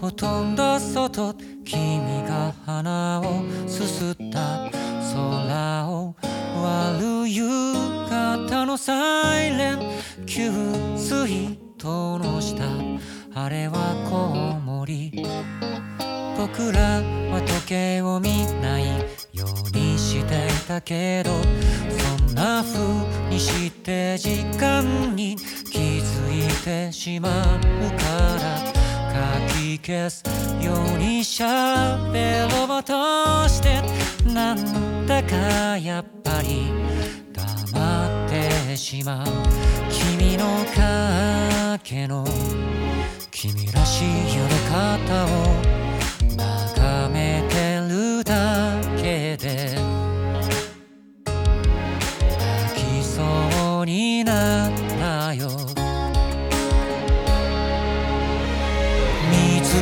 [0.00, 4.70] ほとんど外君が花をすすった。
[5.12, 6.14] 空を
[6.62, 7.48] 割る夕
[8.08, 9.78] 方のサイレン
[10.26, 10.50] 給
[10.96, 12.64] 水塔の下。
[13.34, 15.24] あれはコウモリ。
[16.36, 18.86] 僕らは時計を見ない
[19.34, 21.30] ようにしていたけど
[22.18, 25.36] そんな風にして時間に
[25.70, 27.32] 気づいてしまう
[27.98, 28.04] か
[28.38, 30.22] ら書き消す
[30.60, 33.80] ように喋ろうとして
[34.32, 36.70] なんだかやっぱり
[37.32, 38.30] 黙っ
[38.68, 39.26] てしまう。
[39.90, 40.46] 君の
[41.80, 42.24] 影の
[43.30, 45.79] 君らしいやり方を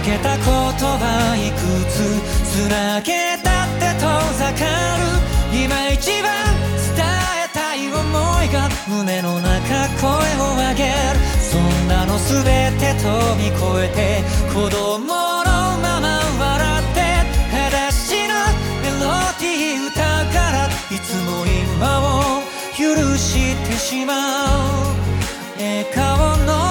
[0.08, 1.60] けた言葉いく
[1.92, 2.00] つ
[2.48, 4.08] つなげたって遠
[4.40, 5.04] ざかる
[5.52, 6.32] 今一番
[6.96, 7.04] 伝
[7.44, 12.40] えたい想いが胸の中声を上げるそんなの全
[12.80, 13.04] て飛
[13.36, 17.00] び越えて子供のまま笑って
[17.52, 18.32] 裸足の
[18.80, 20.00] メロディー歌
[20.32, 22.40] からいつも今を
[22.78, 25.08] 許してしまう。
[25.58, 26.67] 笑顔の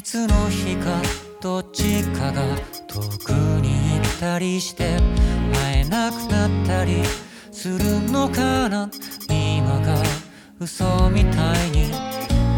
[0.00, 1.02] いつの日か
[1.42, 2.40] どっちかが
[2.86, 4.96] 遠くに行ったりして
[5.52, 7.02] 会えなくなったり
[7.52, 8.90] するのかな。
[9.28, 10.02] 今が
[10.58, 11.92] 嘘みたいに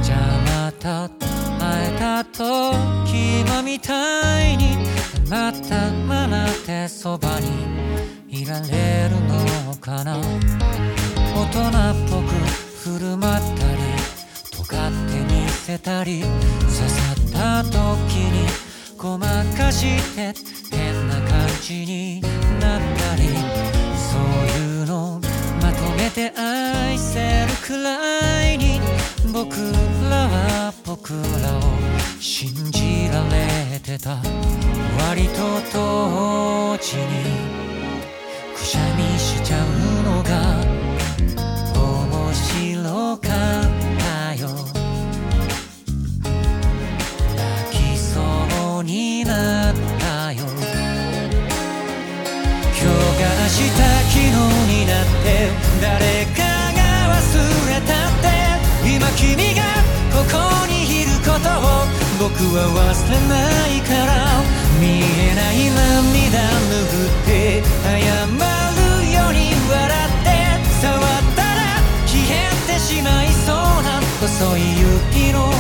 [0.05, 1.09] じゃあまた
[1.59, 4.77] 会えた時今みたいに
[5.29, 9.21] またままでそばにいられる
[9.67, 10.17] のかな。
[10.17, 10.23] 大
[11.47, 12.29] 人っぽく
[12.85, 13.83] 振る舞ったり
[14.53, 17.02] 尖って見せたりさっ
[17.33, 17.77] た時
[18.17, 18.47] に
[18.97, 19.27] ごま
[19.57, 20.35] かして
[20.71, 22.21] 変な感じに
[22.61, 23.23] なったり
[23.97, 25.21] そういうの
[25.61, 28.81] まとめて愛せるくらいに
[29.33, 29.57] 僕
[30.11, 31.17] らは僕ら
[31.59, 31.61] を
[32.21, 34.21] 信じられてた。
[35.09, 37.05] 割と同時に
[38.55, 39.67] くしゃみしちゃう
[40.05, 40.31] のが
[41.75, 43.62] 面白かった。
[55.83, 56.47] 誰か
[56.79, 57.27] が忘
[57.67, 58.31] れたって
[58.87, 59.67] 今君が
[60.15, 60.39] ここ
[60.71, 61.83] にいることを
[62.23, 63.35] 僕は忘れな
[63.67, 64.15] いから
[64.79, 66.39] 見えない涙
[66.71, 70.31] 拭って謝るように笑って
[70.81, 71.03] 触っ
[71.35, 75.51] たら消えてしまいそうな細い雪の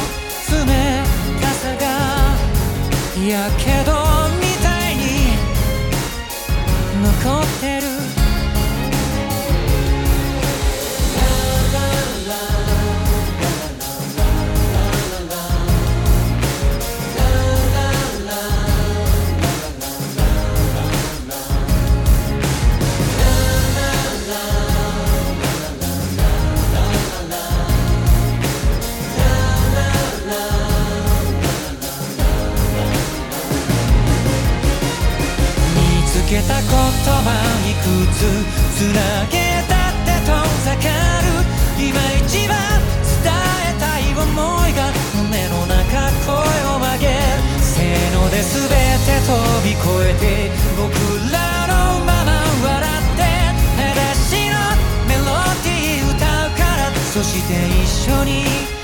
[0.46, 1.02] 冷
[1.40, 1.82] たさが。
[3.26, 4.11] やけど
[36.68, 37.28] 言葉
[37.66, 38.18] いくつ
[38.76, 40.30] つなげたって遠
[40.64, 40.86] ざか
[41.22, 41.26] る。
[41.78, 42.54] 今一番
[43.22, 44.22] 伝えたい想
[44.68, 46.30] いが胸の中声
[46.70, 47.06] を上げ。
[47.08, 47.18] る
[47.60, 49.32] せーので全て飛
[49.64, 50.92] び越えて僕
[51.32, 52.30] らのまま
[52.64, 53.20] 笑って。
[53.76, 54.54] 裸足の
[55.08, 55.24] メロ
[55.64, 56.90] ディー歌うから。
[57.12, 57.50] そして
[57.82, 58.81] 一緒に。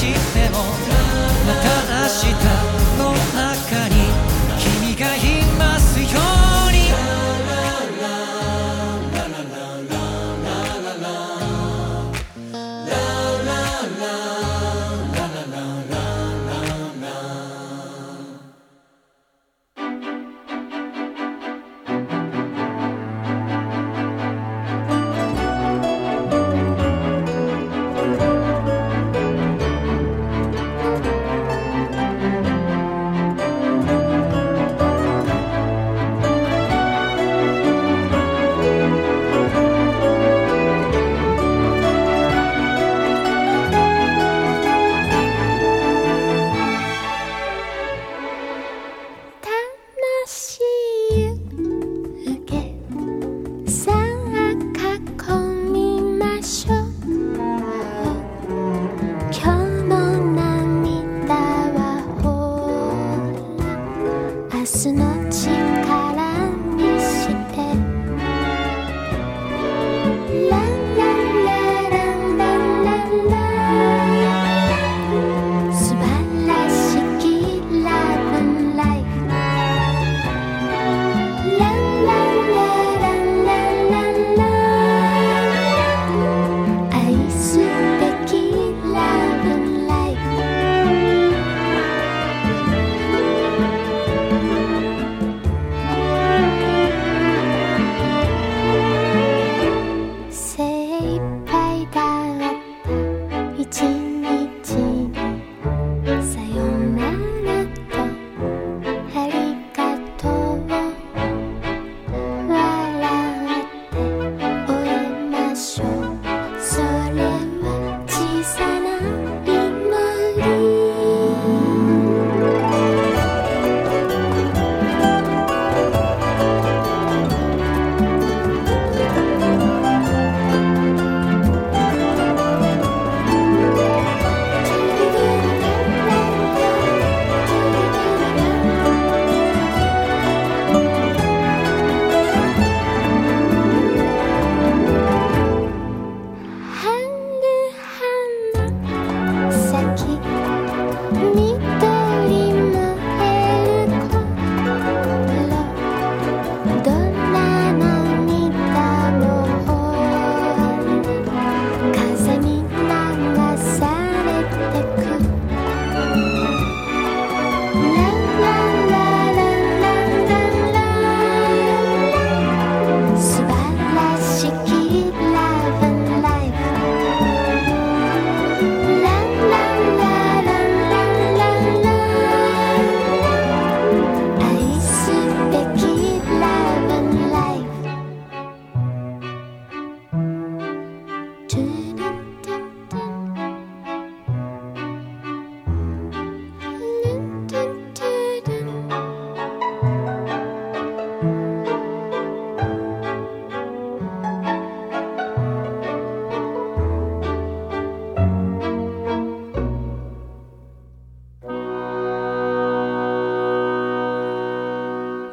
[0.00, 0.99] しても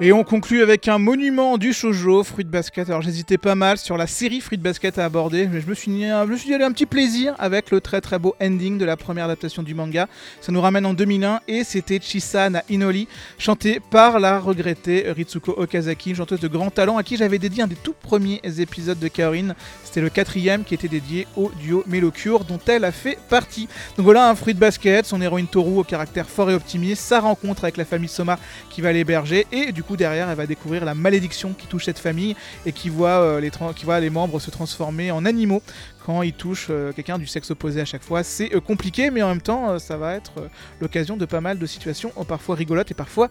[0.08, 2.88] Et on conclut avec un monument du shoujo, Fruit Basket.
[2.88, 5.92] Alors j'hésitais pas mal sur la série Fruit Basket à aborder, mais je me suis
[5.92, 8.78] dit, je me suis dit allez, un petit plaisir avec le très très beau ending
[8.78, 10.08] de la première adaptation du manga.
[10.40, 15.52] Ça nous ramène en 2001 et c'était Chisa na Inoli, chanté par la regrettée Ritsuko
[15.58, 19.00] Okazaki, une chanteuse de grand talent à qui j'avais dédié un des tout premiers épisodes
[19.00, 19.56] de Kaorin.
[19.84, 23.68] C'était le quatrième qui était dédié au duo Melocure dont elle a fait partie.
[23.98, 27.66] Donc voilà un Fruit Basket, son héroïne Toru au caractère fort et optimiste, sa rencontre
[27.66, 28.40] avec la famille Soma
[28.70, 31.99] qui va l'héberger et du coup derrière elle va découvrir la malédiction qui touche cette
[31.99, 35.61] famille et qui voit, euh, les, qui voit les membres se transformer en animaux
[36.08, 38.24] quand ils touchent euh, quelqu'un du sexe opposé à chaque fois.
[38.24, 40.32] C'est euh, compliqué mais en même temps euh, ça va être
[40.80, 43.28] l'occasion de pas mal de situations parfois rigolotes et parfois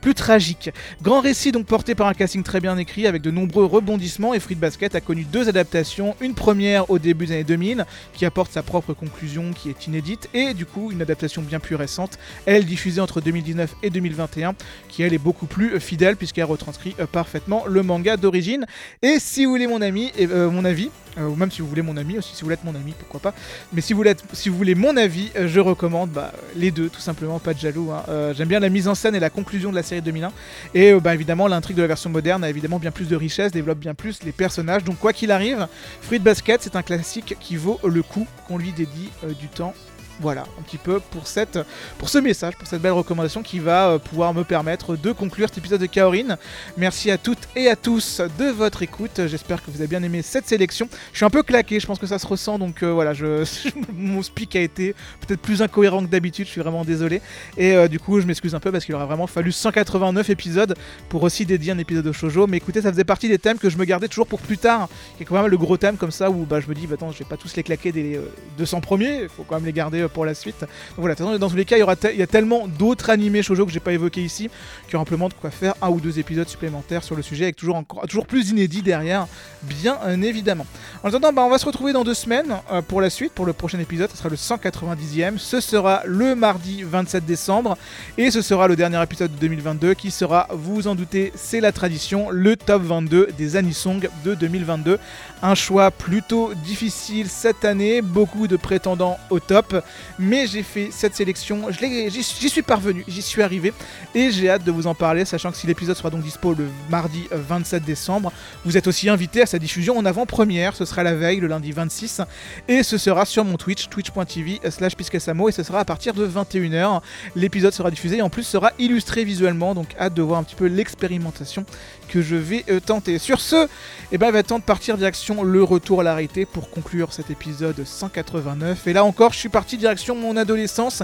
[0.00, 0.70] plus tragiques.
[1.02, 4.38] Grand récit donc porté par un casting très bien écrit avec de nombreux rebondissements et
[4.38, 8.52] Fruit Basket a connu deux adaptations, une première au début des années 2000 qui apporte
[8.52, 12.16] sa propre conclusion qui est inédite et du coup une adaptation bien plus récente,
[12.46, 14.54] elle diffusée entre 2019 et 2021
[14.88, 18.66] qui elle est beaucoup plus fidèle puisqu'elle retranscrit parfaitement le manga d'origine.
[19.02, 22.19] Et si vous voulez mon ami, mon avis, ou même si vous voulez mon ami
[22.20, 23.34] aussi, si vous être mon ami, pourquoi pas.
[23.72, 26.88] Mais si vous être- si vous voulez mon avis, euh, je recommande bah, les deux,
[26.88, 27.90] tout simplement, pas de jaloux.
[27.92, 28.04] hein.
[28.08, 30.30] Euh, J'aime bien la mise en scène et la conclusion de la série 2001.
[30.74, 33.52] Et euh, bah, évidemment, l'intrigue de la version moderne a évidemment bien plus de richesse,
[33.52, 34.84] développe bien plus les personnages.
[34.84, 35.66] Donc quoi qu'il arrive,
[36.00, 39.74] Fruit Basket, c'est un classique qui vaut le coup qu'on lui dédie euh, du temps.
[40.20, 44.34] Voilà, un petit peu pour, ce message, pour cette belle recommandation qui va euh, pouvoir
[44.34, 46.36] me permettre de conclure cet épisode de Kaorin.
[46.76, 49.22] Merci à toutes et à tous de votre écoute.
[49.28, 50.90] J'espère que vous avez bien aimé cette sélection.
[51.12, 53.48] Je suis un peu claqué, je pense que ça se ressent, donc euh, voilà, je,
[53.94, 54.94] mon speak a été
[55.26, 57.22] peut-être plus incohérent que d'habitude, je suis vraiment désolé.
[57.56, 60.76] Et euh, du coup, je m'excuse un peu parce qu'il aurait vraiment fallu 189 épisodes
[61.08, 62.46] pour aussi dédier un épisode de shoujo.
[62.46, 64.90] Mais écoutez, ça faisait partie des thèmes que je me gardais toujours pour plus tard.
[65.16, 66.86] Il y a quand même le gros thème comme ça où bah, je me dis,
[66.86, 68.26] bah, attends, je vais pas tous les claquer euh,
[68.58, 70.60] 200 premiers, il faut quand même les garder pour la suite.
[70.60, 73.42] Donc voilà, dans tous les cas, il y, aura il y a tellement d'autres animés
[73.42, 74.50] shoujo que j'ai pas évoqué ici
[74.84, 77.44] qu'il y aura amplement de quoi faire un ou deux épisodes supplémentaires sur le sujet
[77.44, 79.26] avec toujours, encore, toujours plus inédit derrière,
[79.62, 80.66] bien euh, évidemment.
[81.02, 83.46] En attendant, bah, on va se retrouver dans deux semaines euh, pour la suite, pour
[83.46, 87.76] le prochain épisode, ce sera le 190e, ce sera le mardi 27 décembre,
[88.18, 91.60] et ce sera le dernier épisode de 2022 qui sera, vous vous en doutez, c'est
[91.60, 94.98] la tradition, le top 22 des Anisong de 2022.
[95.42, 99.82] Un choix plutôt difficile cette année, beaucoup de prétendants au top,
[100.18, 103.72] mais j'ai fait cette sélection, j'y suis parvenu, j'y suis arrivé,
[104.14, 106.68] et j'ai hâte de vous en parler, sachant que si l'épisode sera donc dispo le
[106.90, 108.32] mardi euh, 27 décembre,
[108.64, 111.72] vous êtes aussi invité à sa diffusion en avant-première, ce sera la veille, le lundi
[111.72, 112.22] 26,
[112.68, 116.26] et ce sera sur mon Twitch, twitch.tv slash piscasamo, et ce sera à partir de
[116.26, 117.00] 21h.
[117.36, 120.56] L'épisode sera diffusé et en plus sera illustré visuellement, donc hâte de voir un petit
[120.56, 121.64] peu l'expérimentation
[122.10, 123.18] que je vais euh, tenter.
[123.18, 123.68] Sur ce,
[124.12, 126.68] eh ben, il va être temps de partir direction le retour à la réalité pour
[126.70, 128.86] conclure cet épisode 189.
[128.88, 131.02] Et là encore, je suis parti direction mon adolescence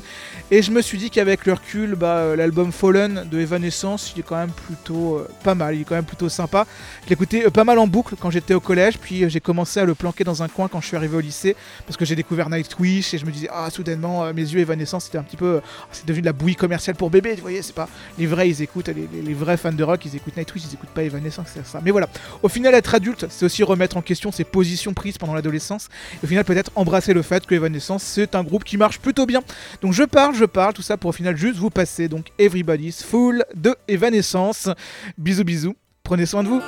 [0.51, 4.21] et je me suis dit qu'avec le recul, bah, euh, l'album Fallen de Evanescence, il
[4.21, 6.67] est quand même plutôt euh, pas mal, il est quand même plutôt sympa.
[7.05, 9.95] Je l'écoutais pas mal en boucle quand j'étais au collège, puis j'ai commencé à le
[9.95, 11.55] planquer dans un coin quand je suis arrivé au lycée
[11.87, 15.19] parce que j'ai découvert Nightwish et je me disais, ah, soudainement, mes yeux Evanescence, c'était
[15.19, 15.61] un petit peu.
[15.93, 17.89] c'est devenu de la bouillie commerciale pour bébé, vous voyez, c'est pas.
[18.19, 20.91] Les vrais, ils écoutent, les- les vrais fans de rock, ils écoutent Nightwish, ils écoutent
[20.97, 21.81] pas Evanescence, c'est ça.
[21.85, 22.09] Mais voilà,
[22.43, 25.89] au final, être adulte, c'est aussi remettre en question ses positions prises pendant l'adolescence.
[26.15, 29.27] Et au final, peut-être embrasser le fait que Evanescence, c'est un groupe qui marche plutôt
[29.27, 29.43] bien.
[29.83, 33.03] Donc je parle, je parle, tout ça pour au final juste vous passer donc Everybody's
[33.03, 34.71] Full de Evanescence.
[35.19, 36.63] Bisous, bisous, prenez soin de vous.